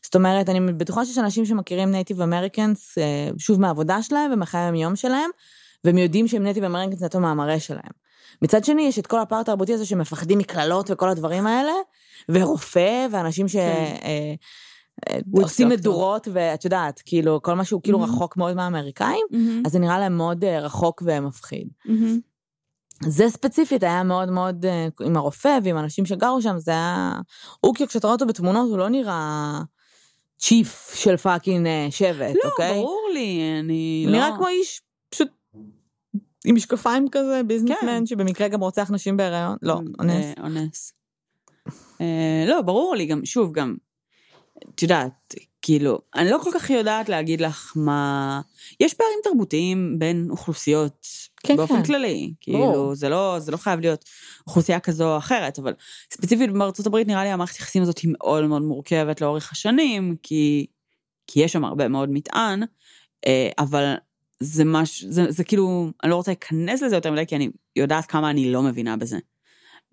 [0.02, 2.98] זאת אומרת, אני בטוחה שיש אנשים שמכירים native Americans,
[3.38, 5.30] שוב, מהעבודה שלהם ומחיי היום שלהם,
[5.84, 7.92] והם יודעים שהם native Americans נטו מהמראה שלהם.
[8.42, 11.72] מצד שני, יש את כל הפער התרבותי הזה שמפחדים מקללות וכל הדברים האלה,
[12.28, 13.52] ורופא, ואנשים ש...
[13.52, 13.94] כן.
[14.02, 14.34] אה,
[15.10, 15.70] אה, Witch עושים doctor.
[15.70, 18.06] מדורות, ואת יודעת, כאילו, כל מה שהוא כאילו Mhm.
[18.08, 21.68] רחוק מאוד מהאמריקאים, מהמם, אז זה נראה להם מאוד אה, רחוק ומפחיד.
[21.84, 22.20] מהמם.
[23.06, 27.12] זה ספציפית היה מאוד מאוד, אה, עם הרופא ועם אנשים שגרו שם, זה היה...
[27.60, 29.60] הוא כאילו, כשאתה רואה אותו בתמונות, הוא לא נראה
[30.38, 32.74] chief של fucking אה, שבט, לא, אוקיי?
[32.74, 34.18] ברור לי, אני הוא לא...
[34.18, 35.28] נראה כמו איש פשוט
[36.44, 39.56] עם משקפיים כזה, businessman, שבמקרה גם רוצח נשים בהיריון.
[39.62, 40.24] לא, אונס.
[40.24, 40.92] אה, אונס.
[42.00, 43.76] אה, לא, ברור לי, גם, שוב, גם,
[44.74, 48.40] את יודעת, כאילו, אני לא כל כך יודעת להגיד לך מה...
[48.80, 51.06] יש פערים תרבותיים בין אוכלוסיות
[51.46, 51.84] כן, באופן כן.
[51.84, 52.32] כללי.
[52.40, 54.04] כאילו, זה לא, זה לא חייב להיות
[54.46, 55.74] אוכלוסייה כזו או אחרת, אבל
[56.12, 60.66] ספציפית בארצות הברית נראה לי המערכת יחסים הזאת היא מאוד מאוד מורכבת לאורך השנים, כי,
[61.26, 62.62] כי יש שם הרבה מאוד מטען,
[63.26, 63.94] אה, אבל
[64.40, 65.04] זה מש...
[65.04, 68.52] זה, זה כאילו, אני לא רוצה להיכנס לזה יותר מדי, כי אני יודעת כמה אני
[68.52, 69.18] לא מבינה בזה.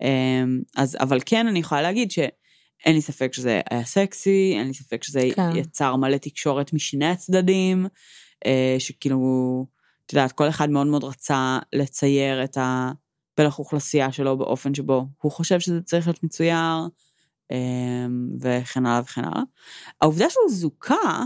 [0.02, 0.44] אה,
[0.76, 5.04] אז, אבל כן, אני יכולה להגיד שאין לי ספק שזה היה סקסי, אין לי ספק
[5.04, 5.56] שזה כן.
[5.56, 7.86] יצר מלא תקשורת משני הצדדים,
[8.46, 9.66] אה, שכאילו,
[10.10, 15.32] את יודעת, כל אחד מאוד מאוד רצה לצייר את הפלח אוכלוסייה שלו באופן שבו הוא
[15.32, 16.56] חושב שזה צריך להיות מצויר,
[17.52, 17.56] אה,
[18.40, 19.42] וכן הלאה וכן הלאה.
[20.00, 21.22] העובדה שהוא זוכה,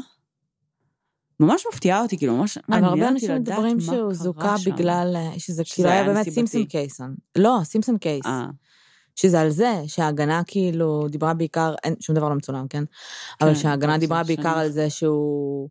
[1.41, 4.15] ממש מפתיעה אותי, כאילו, ממש אבל הרבה מעניין אותי אנשים לדעת מדברים מה שהוא קרה
[4.15, 4.71] זוכה שם.
[4.71, 6.29] בגלל אה, שזה כאילו היה היה באמת.
[6.29, 7.15] סימפסון קייסון.
[7.37, 8.27] לא, סימפסון קייס.
[8.27, 8.47] אה,
[9.17, 12.85] שזה על זה שההגנה כאילו דיברה בעיקר, אין שום דבר לא מצולם, כן?
[13.41, 14.59] אבל כן, שההגנה טוב, דיברה בעיקר שנים.
[14.59, 15.69] על זה שהוא,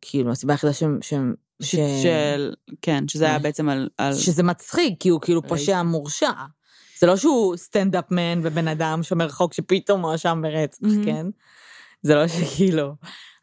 [0.00, 0.82] כאילו, הסיבה היחידה ש...
[0.82, 0.84] ש...
[1.00, 1.14] ש...
[1.62, 1.76] ש...
[2.02, 3.38] של, כן, שזה היה מה?
[3.38, 3.88] בעצם על...
[3.98, 4.14] על...
[4.14, 5.42] שזה מצחיק, כי הוא כאילו.
[5.48, 6.32] פושע מורשע.
[6.98, 11.04] זה לא שהוא standup man ובן אדם שומר חוק שפתאום מואשם ברצח, מהמם.
[11.04, 11.26] כן?
[12.02, 12.94] זה לא שכאילו,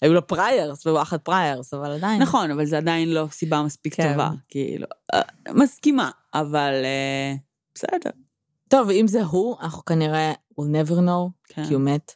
[0.02, 2.22] היו לו priors וואחד priors, אבל עדיין.
[2.22, 4.12] נכון, אבל זה עדיין לא סיבה מספיק כן.
[4.12, 7.34] טובה, כאילו, אה, מסכימה, אבל אה,
[7.76, 8.10] בסדר,
[8.68, 11.68] טוב, אם זה הוא, אנחנו כנראה, we'll never know, כן.
[11.68, 12.16] כי הוא מת.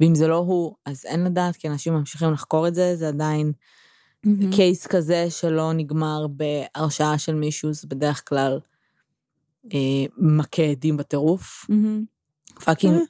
[0.00, 3.52] ואם זה לא הוא, אז אין לדעת, כי אנשים ממשיכים לחקור את זה, זה עדיין
[4.24, 4.52] מהמם.
[4.52, 8.60] case כזה שלא נגמר בהרשעה של מישהו, זה בדרך כלל
[9.74, 9.78] אה,
[10.16, 11.66] מכה הדים בטירוף.
[11.68, 12.04] מהמם.
[12.64, 13.00] fucking, אה.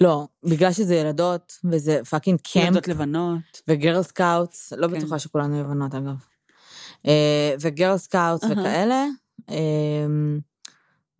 [0.00, 4.98] לא, בגלל שזה ילדות, וזה fucking camp, ילדות לבנות, ו girl scouts, לא כן.
[4.98, 6.16] בטוחה שכולן לבנות אגב.
[7.06, 8.52] אה, ו girl scouts אהה.
[8.52, 9.06] וכאלה,
[9.50, 10.06] אה,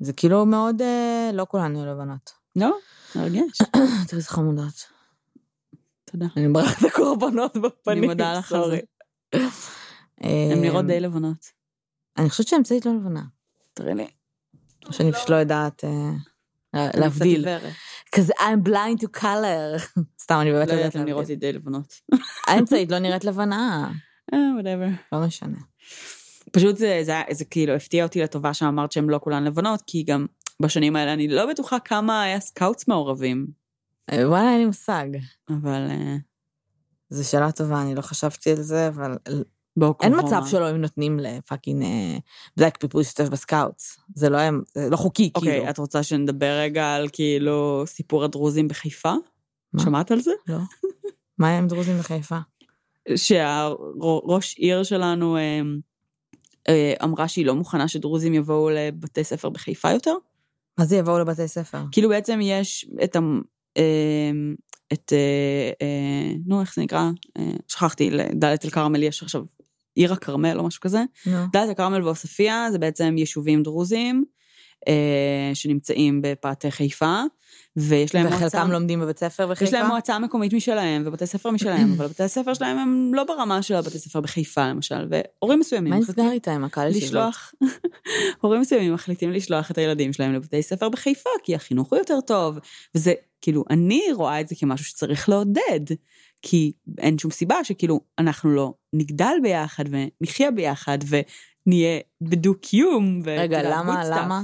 [0.01, 2.31] זה כאילו מאוד, אה, לא כולנו לבנות.
[2.57, 2.77] לא?
[3.17, 3.59] מרגש,
[4.09, 4.87] תראי איזה חמודות.
[6.05, 6.27] תודה.
[6.37, 8.71] אני מראה את הקורבנות בפנים, אני מודה לך על.
[8.71, 8.81] זה.
[10.21, 11.47] הן נראות אה, די לבנות.
[12.19, 13.23] אני חושבת שהאמצעית לא לבנה.
[13.75, 14.07] תראי לי.
[14.87, 17.45] או שאני פשוט לא יודעת אה, להבדיל.
[18.13, 19.83] כזה I'm blind to color.
[20.23, 21.37] סתם, אני באמת לא לא יודעת, יודעת הן נראות להבדיל.
[21.37, 21.95] לי די לבנות.
[22.47, 23.91] האמצעית לא נראית לבנה,
[24.35, 24.91] אה, whatever.
[25.13, 25.59] לא משנה.
[26.53, 26.77] פשוט
[27.31, 30.27] זה כאילו הפתיע אותי לטובה שאמרת שהן לא כולן לבנות, כי גם
[30.63, 33.47] בשנים האלה אני לא בטוחה כמה היה scouts מעורבים,
[34.13, 35.07] אה, וואלה, אין לי מושג.
[35.51, 36.17] אבל אה,
[37.11, 39.17] זו שאלה טובה, אני לא חשבתי על זה, אבל.
[40.03, 41.85] אין מצב שלא היו נותנים ל fucking
[42.57, 43.99] black people להשתתף ב scouts.
[44.15, 44.39] זה לא
[44.75, 45.53] זה לא חוקי, כאילו.
[45.53, 49.13] אוקיי, את רוצה שנדבר רגע על כאילו סיפור הדרוזים בחיפה?
[49.73, 49.83] מה?
[49.83, 50.31] שמעת על זה?
[50.49, 50.59] לא.
[51.39, 52.39] מה היה עם דרוזים בחיפה?
[53.17, 55.61] שהראש עיר שלנו אה,
[56.69, 60.15] אה, אמרה שהיא לא מוכנה שדרוזים יבואו לבתי ספר בחיפה יותר.
[60.85, 61.79] זה יבואו לבתי ספר?
[61.93, 63.21] כאילו בעצם יש את ה...
[63.77, 64.31] אה,
[64.93, 65.13] את...
[65.13, 67.11] אה, אה, נו, איך זה נקרא?
[67.39, 69.45] אה, שכחתי, לדאלית אל כרמל יש עכשיו
[69.95, 71.05] עיר הכרמל או משהו כזה.
[71.27, 71.47] נו.
[71.53, 74.25] דאלית אל כרמל ועוספיא זה בעצם יישובים דרוזיים
[75.55, 77.23] שנמצאים בפאתי חיפה,
[77.79, 78.47] ויש להם מועצה...
[78.47, 79.65] וחלקם לומדים בבית ספר בחיפה?
[79.65, 83.63] יש להם מועצה מקומית משלהם ובתי ספר משלהם, אבל בתי הספר שלהם הם לא ברמה
[83.63, 86.89] של הבתי ספר בחיפה למשל, והורים מסוימים מה נסגר איתה עם הקהל?
[86.89, 87.55] לשלוח,
[88.41, 92.59] הורים מסוימים מחליטים לשלוח את הילדים שלהם לבתי ספר בחיפה, כי החינוך הוא יותר טוב,
[92.95, 95.95] וזה, כאילו, אני רואה את זה כמשהו שצריך לעודד,
[96.43, 103.23] כי אין שום סיבה שכאילו אנחנו לא נגדל ביחד ונחיה ביחד ונהיה בדו-קיום.
[103.27, 104.03] רגע, למה.
[104.11, 104.43] למה?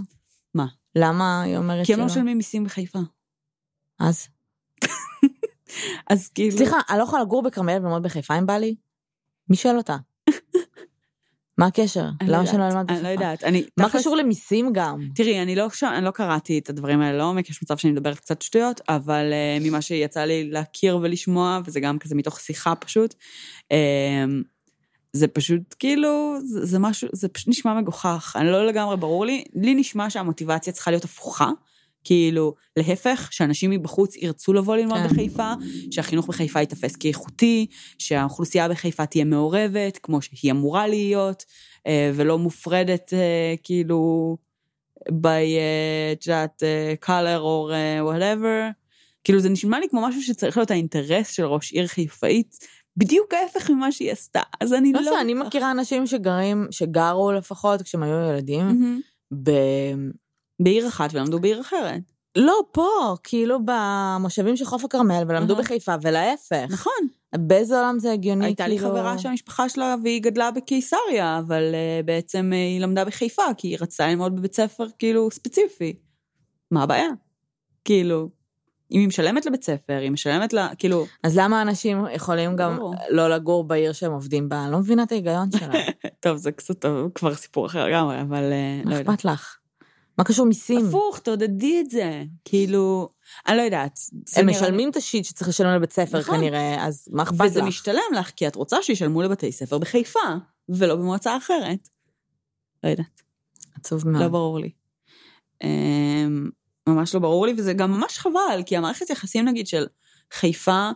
[0.54, 0.66] מה?
[0.96, 2.06] למה היא אומרת כי הם שלא?
[2.06, 2.98] לא משלמים מיסים בחיפה.
[4.00, 4.28] אז?
[6.10, 6.56] אז כאילו...
[6.56, 8.74] סליחה, אני לא יכולה לגור בכרמיאל וללמוד בחיפה אם בא לי?
[9.48, 9.96] מי שואל אותה?
[11.58, 12.04] מה הקשר?
[12.04, 13.08] לא למה שלא יודעת, אלמד אני לא בחיפה?
[13.08, 13.44] יודעת.
[13.44, 13.64] אני...
[13.76, 15.08] מה קשור למיסים גם?
[15.14, 18.42] תראי, אני לא, אני לא קראתי את הדברים האלה לעומק, יש מצב שאני מדברת קצת
[18.42, 23.14] שטויות, אבל uh, ממה שיצא לי להכיר ולשמוע, וזה גם כזה מתוך שיחה פשוט,
[23.62, 23.74] uh,
[25.12, 29.44] זה פשוט כאילו, זה, זה משהו, זה פשוט נשמע מגוחך, אני לא לגמרי ברור לי,
[29.54, 31.50] לי נשמע שהמוטיבציה צריכה להיות הפוכה,
[32.04, 35.08] כאילו, להפך, שאנשים מבחוץ ירצו לבוא ללמוד כן.
[35.08, 35.52] בחיפה,
[35.90, 37.66] שהחינוך בחיפה ייתפס כאיכותי,
[37.98, 41.44] שהאוכלוסייה בחיפה תהיה מעורבת, כמו שהיא אמורה להיות,
[41.86, 44.36] אה, ולא מופרדת אה, כאילו
[45.10, 46.62] by, אה, את יודעת,
[47.04, 47.70] color or
[48.12, 48.72] whatever.
[49.24, 52.56] כאילו זה נשמע לי כמו משהו שצריך להיות האינטרס של ראש עיר חיפאית,
[52.96, 55.00] בדיוק ההפך ממה שהיא עשתה, אז אני לא...
[55.00, 59.00] לא שאני מכירה אנשים שגרים, שגרו לפחות כשהם היו ילדים, מהמם.
[59.42, 59.50] ב...
[60.64, 62.00] בעיר אחת ולמדו בעיר אחרת.
[62.36, 65.56] לא, פה, כאילו במושבים של חוף הכרמל, ולמדו.
[65.56, 66.66] בחיפה, ולהפך.
[66.70, 66.92] נכון.
[67.36, 68.90] באיזה עולם זה הגיוני, הייתה לי כאילו...
[68.90, 73.78] חברה שהמשפחה שלה, והיא גדלה בקיסריה, אבל uh, בעצם uh, היא למדה בחיפה, כי היא
[73.80, 75.96] רצתה ללמוד בבית ספר, כאילו, ספציפי.
[76.70, 77.08] מה הבעיה?
[77.84, 78.28] כאילו,
[78.92, 82.78] אם היא משלמת לבית ספר, היא משלמת לה, כאילו, אז למה אנשים יכולים גם.
[83.10, 84.64] לא לגור בעיר שהם עובדים בה?
[84.64, 85.86] אני לא מבינה את ההיגיון שלהם.
[86.20, 89.14] טוב, זה קצת טוב, כבר סיפור אחר לגמרי, אבל uh, מה לא יודעת.
[89.14, 89.56] אכפת לך?
[90.18, 90.86] מה קשור מיסים?
[90.86, 92.24] הפוך, תעודדי את זה.
[92.44, 93.08] כאילו,
[93.48, 93.98] אני לא יודעת.
[94.36, 96.36] הם משלמים את השיט שצריך לשלם לבית ספר נכון.
[96.36, 97.66] כנראה, אז מה אכפת וזה לך?
[97.66, 100.20] משתלם לך, כי את רוצה שישלמו לבתי ספר בחיפה,
[100.68, 101.88] ולא במועצה אחרת.
[102.84, 103.22] לא יודעת.
[103.74, 104.32] עצוב לא מאוד.
[104.32, 104.70] ברור לי.
[105.64, 106.50] אמ,
[106.88, 109.86] ממש לא ברור לי, וזה גם ממש חבל, כי המערכת יחסים, נגיד, של
[110.32, 110.90] חיפה,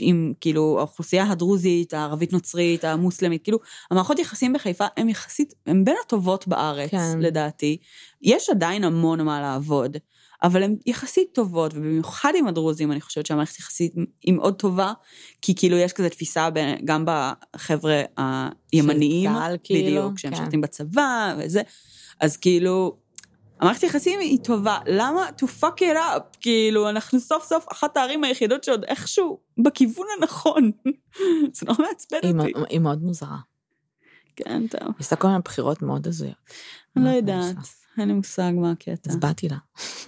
[0.00, 3.58] עם כאילו האוכלוסייה הדרוזית, הערבית-נוצרית, המוסלמית, כאילו,
[3.90, 7.18] המערכות יחסים בחיפה הם יחסית, הם בין הטובות בארץ, כן.
[7.20, 7.76] לדעתי.
[8.22, 9.96] יש עדיין המון מה לעבוד,
[10.42, 14.92] אבל הן יחסית טובות, ובמיוחד עם הדרוזים, אני חושבת שהמערכת יחסית היא מאוד טובה,
[15.42, 18.02] כי כאילו יש כזה תפיסה ב- גם בחבר'ה
[18.72, 20.40] הימניים, צה"ל, כאילו, בדיוק, שהם כן.
[20.40, 21.62] משרתים בצבא וזה,
[22.20, 22.96] אז כאילו,
[23.60, 26.38] המערכת יחסים היא טובה, למה to fuck it up?
[26.40, 30.70] כאילו, אנחנו סוף סוף אחת הערים היחידות שעוד איכשהו בכיוון הנכון.
[31.54, 32.52] זה נורא מעצבן אותי.
[32.68, 33.36] היא מאוד מוזרה.
[34.36, 34.80] כן, טוב.
[34.80, 36.34] היא עושה כל מיני בחירות מאוד הזויות.
[36.96, 37.56] אני לא יודעת?
[38.00, 39.10] אין לי מושג מה הקטע.
[39.10, 39.56] אז באתי לה.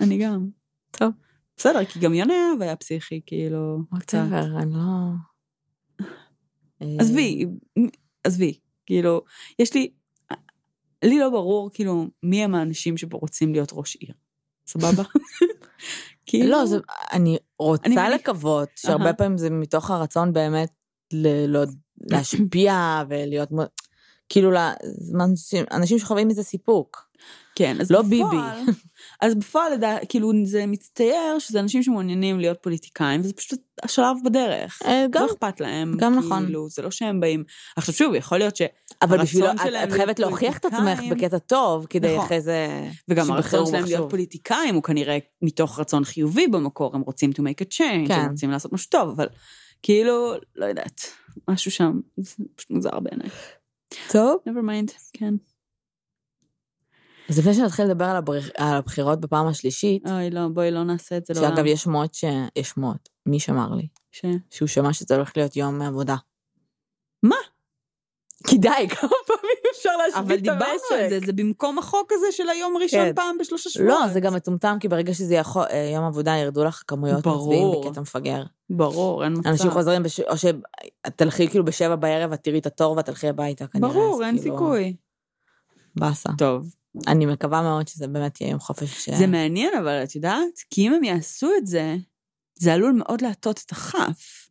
[0.01, 0.49] אני גם.
[0.91, 1.13] טוב.
[1.57, 4.19] בסדר, כי גם יונה יהב היה פסיכי, כאילו, קצת.
[4.59, 4.81] אני לא...
[6.83, 7.47] אה, עזבי,
[8.25, 9.23] עזבי, כאילו,
[9.59, 9.91] יש לי,
[11.05, 14.15] לי לא ברור, כאילו, מי הם האנשים שפה רוצים להיות ראש עיר.
[14.67, 15.03] סבבה?
[16.27, 16.77] כאילו, לא, זה,
[17.13, 19.13] אני אני רוצה מניח- לקוות שהרבה.
[19.13, 20.71] פעמים זה מתוך הרצון באמת
[21.13, 21.65] ל- לא-
[22.01, 23.49] להשפיע ולהיות,
[24.29, 24.51] כאילו,
[25.73, 27.10] אנשים שחווים מזה סיפוק.
[27.55, 28.73] כן, אז לא בפועל, ביבי.
[29.23, 29.73] אז בפועל,
[30.09, 34.83] כאילו, זה מצטייר שזה אנשים שמעוניינים להיות פוליטיקאים, וזה פשוט השלב בדרך.
[34.85, 36.45] אה, גם, לא אכפת להם, גם נכון.
[36.45, 37.45] כאילו, זה לא שהם באים...
[37.77, 38.63] עכשיו שוב, יכול להיות ש...
[39.03, 42.25] אבל בשביל, את, שלהם את חייבת להוכיח את עצמך בקטע טוב, כדי נכון.
[42.27, 42.89] אחרי זה...
[43.09, 44.11] וגם הרצון שלהם להיות.
[44.11, 48.15] פוליטיקאים הוא כנראה מתוך רצון חיובי במקור, הם רוצים to make a change, כן.
[48.15, 49.27] הם רוצים לעשות משהו טוב, אבל
[49.83, 51.01] כאילו, לא יודעת,
[51.49, 53.29] משהו שם, זה פשוט מוזר בעיניי.
[54.13, 54.37] טוב.
[54.49, 55.35] never mind, כן.
[57.31, 58.39] אז לפני שנתחיל לדבר על, הבר...
[58.57, 61.57] על הבחירות בפעם השלישית, אוי, לא, בואי לא נעשה את זה לעולם.
[61.57, 62.25] שאגב, יש שמועות ש...
[62.57, 63.89] יש שמועות, מי שמר לי?
[64.13, 64.25] ש...
[64.51, 66.17] שהוא שמע שזה הולך להיות יום עבודה.
[67.23, 67.37] מה?
[68.47, 71.27] כי די, כמה פעמים אפשר אבל להשבית את דיברנו על זה, המשק?
[71.27, 73.15] זה במקום החוק הזה של היום ראשון כן.
[73.15, 73.91] פעם בשלושה שבועות.
[73.91, 77.69] לא, זה גם מטומטם, כי ברגע שזה יכול, אה, יום עבודה, ירדו לך כמויות מצביעים.
[77.85, 78.43] בקטע מפגר.
[78.71, 79.49] ברור, אין מצב.
[79.49, 80.21] אנשים חוזרים, בש...
[80.21, 83.89] או שתלכי כאילו בשבע בערב, את תראי את התור ואת תלכי הביתה כנראה.
[83.89, 84.97] ברור, אין כאילו, סיכוי.
[85.97, 86.31] באסה.
[86.39, 86.80] טוב.
[87.07, 89.05] אני מקווה מאוד שזה באמת יהיה יום חופש.
[89.05, 91.97] ש- זה מעניין, אבל את יודעת, כי אם הם יעשו את זה,
[92.59, 94.49] זה עלול מאוד להטות את הכף.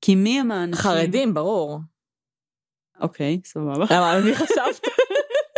[0.00, 0.82] כי מי הם האנשים...
[0.82, 1.78] חרדים, ברור.
[3.00, 3.84] אוקיי, סבבה.
[3.90, 4.80] למה, על מי חשבת?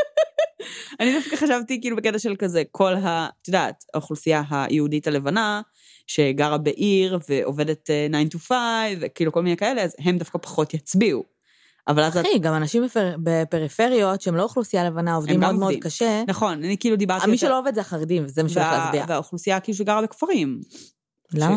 [1.01, 3.29] אני דווקא חשבתי כאילו בקטע של כזה, כל ה...
[3.43, 5.61] את יודעת, האוכלוסייה היהודית הלבנה,
[6.07, 8.57] שגרה בעיר ועובדת אה, 9 to 5,
[9.01, 11.38] וכאילו כל מיני כאלה, אז הם דווקא פחות יצביעו.
[11.89, 12.17] אבל אז...
[12.17, 15.81] את- אחי, גם אנשים בפר- בפריפריות, שהם לא אוכלוסייה לבנה, עובדים גם מאוד מאוד עובדים.
[15.81, 16.23] קשה.
[16.29, 17.27] נכון, אני כאילו דיברתי...
[17.27, 19.05] מי יותר- שלא עובד זה החרדים, וזה מה שהולך וה- להצביע.
[19.09, 20.61] והאוכלוסייה כאילו שגרה בכפרים.
[21.35, 21.57] למה?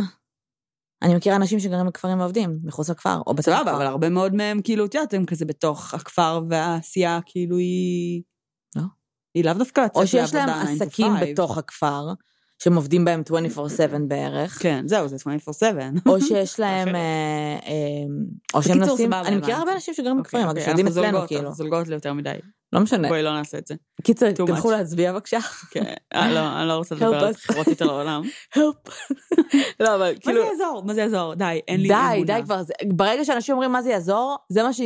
[1.02, 3.76] אני מכירה אנשים שגרים בכפרים ועובדים, מחוץ לכפר, או בתוך סבבה, הכפר.
[3.76, 8.22] אבל הרבה מאוד מהם, כאילו, את יודעת, הם כזה בתוך הכפר והעשייה, כאילו, היא...
[8.76, 8.82] לא.
[9.34, 11.30] היא לאו דווקא לצאת או שיש להם לעבודה 9 to עסקים 5.
[11.30, 12.08] בתוך הכפר,
[12.64, 13.22] שהם עובדים בהם
[13.56, 13.62] 24/7
[14.08, 14.58] בערך.
[14.62, 15.60] כן, זהו, זה 24/7.
[16.10, 16.96] או שיש להם.
[16.96, 17.02] אה,
[17.68, 17.72] אה,
[18.54, 19.58] או שהם נוסעים, אני מכירה.
[19.58, 21.42] הרבה אנשים שגרים אוקיי, בכפרים, אגב, אוקיי, שעובדים אנחנו אצלנו, כאילו.
[21.42, 22.32] אנחנו זולגות ליותר מדי.
[22.74, 23.08] לא משנה.
[23.08, 23.76] בואי לא נעשה את זה.
[24.04, 24.72] קיצר, תלכו.
[24.72, 25.40] להצביע בבקשה.
[25.72, 25.84] כן,
[26.14, 27.34] אה, לא, אני לא רוצה לדבר על.
[27.34, 28.22] בחירות יותר לעולם.
[28.56, 28.92] Help.
[29.80, 30.84] לא, אבל מה כאילו, זה יעזור?
[30.86, 31.34] מה זה יעזור?
[31.34, 32.24] די, אין לי די, אמונה.
[32.38, 34.82] די כבר, זה- ברגע שאנשים אומרים מה זה יעזור, זה מה ש...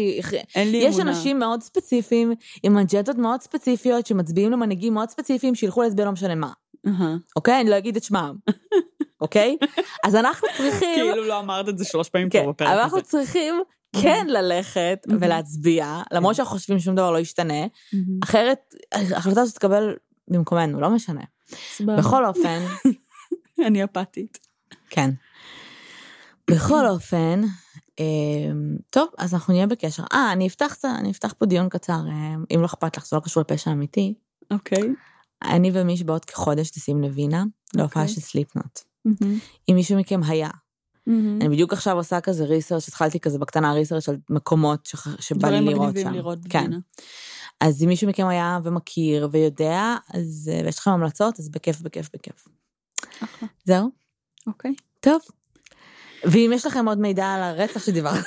[0.55, 1.11] אין לי יש אמונה.
[1.11, 6.35] אנשים מאוד ספציפיים, עם אג'נדות מאוד ספציפיות, שמצביעים למנהיגים מאוד ספציפיים, שילכו להצביע לא משנה
[6.35, 6.51] מה.
[7.35, 7.61] אוקיי?
[7.61, 8.35] אני לא אגיד את שמם,
[9.21, 9.57] אוקיי?
[10.03, 12.83] אז אנחנו צריכים, כאילו לא אמרת את זה שלוש פעמים כן, כבר בפרק הזה.
[12.83, 13.55] אנחנו צריכים
[14.01, 15.07] כן ללכת.
[15.19, 17.65] ולהצביע, למרות שאנחנו חושבים ששום דבר לא ישתנה.
[18.23, 18.59] אחרת
[18.91, 19.93] ההחלטה הזאת תתקבל
[20.27, 21.21] במקומנו, לא משנה.
[21.97, 22.59] בכל אופן,
[23.67, 24.37] אני אפתית.
[24.89, 25.09] כן.
[26.51, 27.41] בכל אופן,
[27.99, 30.03] אמ, טוב, אז אנחנו נהיה בקשר.
[30.13, 33.21] אה, אני אפתח, אני אפתח פה דיון קצר, אמ, אם לא אכפת לך, זה לא
[33.21, 34.13] קשור לפשע אמיתי.
[34.51, 34.93] אוקיי.
[35.43, 37.43] אני ומיש בעוד כחודש טסים לווינה,
[37.75, 38.15] להופעה אוקיי.
[38.15, 38.79] של סליפנוט.
[39.69, 40.49] אם מישהו מכם היה.
[41.07, 45.95] אני בדיוק עכשיו עושה כזה ריסרצ', התחלתי כזה בקטנה ריסרצ' על מקומות שבא לי לראות
[46.03, 46.13] שם.
[46.13, 46.71] לראות כן.
[47.61, 52.09] אז אם מישהו מכם היה ומכיר ויודע, אז אה, ויש לכם המלצות, אז בכיף, בכיף,
[52.13, 52.47] בכיף.
[53.23, 53.47] אחלה.
[53.65, 53.89] זהו?
[54.47, 54.73] אוקיי.
[54.99, 55.19] טוב.
[56.23, 58.21] ואם יש לכם עוד מידע על הרצח שדיברנו,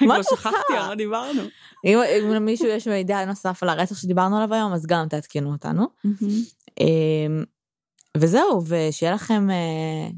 [0.00, 0.82] אני מה כבר את שכחתי עושה?
[0.82, 1.42] על מה דיברנו.
[1.84, 5.86] אם אם למישהו יש מידע נוסף על הרצח שדיברנו עליו היום, אז גם תעדכנו אותנו.
[6.80, 7.44] אמ,
[8.16, 10.10] וזהו, ושיהיה לכם אה,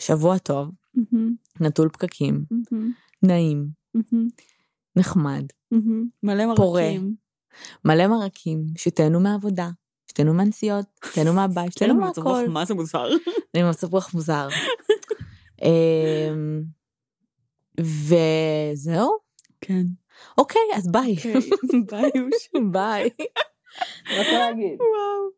[0.00, 0.70] שבוע טוב,
[1.60, 2.44] נטול פקקים,
[3.22, 3.68] נעים,
[4.96, 5.44] נחמד,
[6.22, 6.82] מלא פורה.
[6.82, 7.14] מרקים.
[7.84, 9.70] מלא מרקים, שתהנו מהעבודה,
[10.10, 12.50] שתהנו מהנסיעות, שתהנו מהבית, שתהנו כן, מצב רוח מהכל.
[12.50, 13.08] מה זה מוזר.
[13.54, 14.48] אני במצב רוח מוזר.
[17.80, 19.16] וזהו?
[19.60, 19.82] כן.
[20.38, 21.16] אוקיי, אז ביי.
[21.16, 21.32] אוקיי.
[21.90, 22.48] ביי יוש.
[22.72, 23.10] ביי.
[24.18, 24.78] רוצה להגיד.
[24.80, 25.32] וואו.